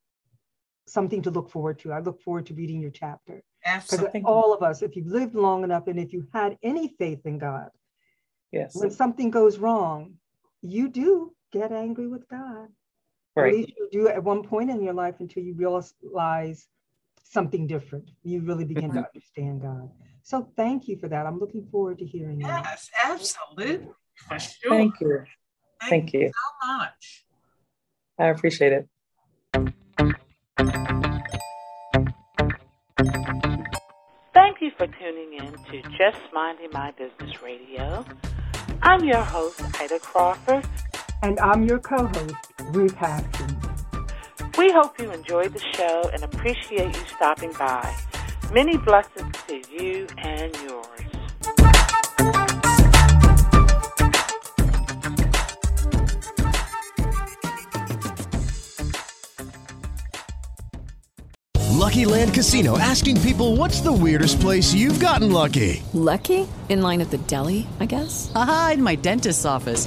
something 0.87 1.23
to 1.23 1.31
look 1.31 1.51
forward 1.51 1.79
to. 1.81 1.93
I 1.93 2.01
look 2.01 2.23
forward 2.23 2.47
to 2.47 2.55
reading 2.55 2.81
your 2.81 2.91
chapter. 2.91 3.43
Absolutely. 3.65 4.23
All 4.25 4.55
of 4.55 4.63
us, 4.63 4.83
if 4.83 4.97
you've 4.97 5.07
lived 5.07 5.35
long 5.35 5.65
enough 5.65 5.87
and 5.87 5.99
if 5.99 6.13
you 6.13 6.27
had 6.33 6.57
any 6.63 6.95
faith 6.99 7.21
in 7.25 7.39
God, 7.39 7.71
yes, 8.53 8.75
when 8.75 8.91
something 8.91 9.31
goes 9.31 9.59
wrong, 9.59 10.15
you 10.63 10.89
do 10.89 11.35
get 11.53 11.73
angry 11.73 12.09
with 12.09 12.29
God. 12.29 12.69
Right. 13.37 13.49
At 13.49 13.55
least 13.55 13.73
you 13.77 13.89
do 13.93 14.09
at 14.09 14.25
one 14.25 14.43
point 14.43 14.71
in 14.71 14.83
your 14.83 14.95
life 14.95 15.17
until 15.21 15.45
you 15.45 15.55
realize 15.55 16.67
something 17.31 17.67
different. 17.67 18.11
You 18.23 18.43
really 18.43 18.65
begin 18.65 18.93
to 18.93 19.07
understand 19.07 19.63
God. 19.63 19.91
So 20.23 20.49
thank 20.57 20.89
you 20.89 20.99
for 20.99 21.09
that. 21.09 21.27
I'm 21.27 21.39
looking 21.39 21.67
forward 21.71 21.99
to 21.99 22.07
hearing 22.07 22.41
yes, 22.41 22.49
you. 22.49 22.55
Yes, 22.65 22.91
absolutely. 23.05 23.89
For 24.17 24.39
sure. 24.39 24.71
Thank 24.71 25.01
you. 25.01 25.25
Thank, 25.81 25.91
thank 25.91 26.13
you. 26.13 26.33
so 26.35 26.69
much. 26.69 27.25
I 28.19 28.27
appreciate 28.27 28.73
it. 28.73 28.89
Thank 34.35 34.61
you 34.61 34.71
for 34.77 34.87
tuning 34.87 35.35
in 35.35 35.53
to 35.53 35.83
Just 35.97 36.19
Minding 36.33 36.71
My 36.73 36.93
Business 36.93 37.43
Radio. 37.43 38.05
I'm 38.83 39.05
your 39.05 39.23
host, 39.23 39.61
Ida 39.81 39.99
Crawford. 40.01 40.67
And 41.23 41.39
I'm 41.41 41.65
your 41.65 41.79
co 41.79 42.07
host, 42.07 42.35
Ruth 42.71 42.95
Haskins. 42.95 43.88
We 44.59 44.73
hope 44.73 44.99
you 44.99 45.09
enjoyed 45.13 45.53
the 45.53 45.63
show 45.77 46.11
and 46.13 46.25
appreciate 46.25 46.89
you 46.89 47.07
stopping 47.07 47.53
by. 47.53 47.95
Many 48.53 48.77
blessings 48.77 49.37
to 49.47 49.63
you 49.73 50.09
and 50.19 50.53
yours. 50.65 50.99
Lucky 61.71 62.05
Land 62.05 62.35
Casino 62.35 62.79
asking 62.79 63.21
people 63.21 63.55
what's 63.55 63.81
the 63.81 63.93
weirdest 63.93 64.41
place 64.41 64.75
you've 64.75 64.99
gotten 64.99 65.31
lucky? 65.31 65.85
Lucky? 65.93 66.49
In 66.69 66.83
line 66.83 67.01
at 67.01 67.11
the 67.11 67.19
deli, 67.19 67.69
I 67.79 67.87
guess? 67.87 68.33
Aha, 68.35 68.73
in 68.75 68.83
my 68.83 68.97
dentist's 68.97 69.45
office. 69.45 69.87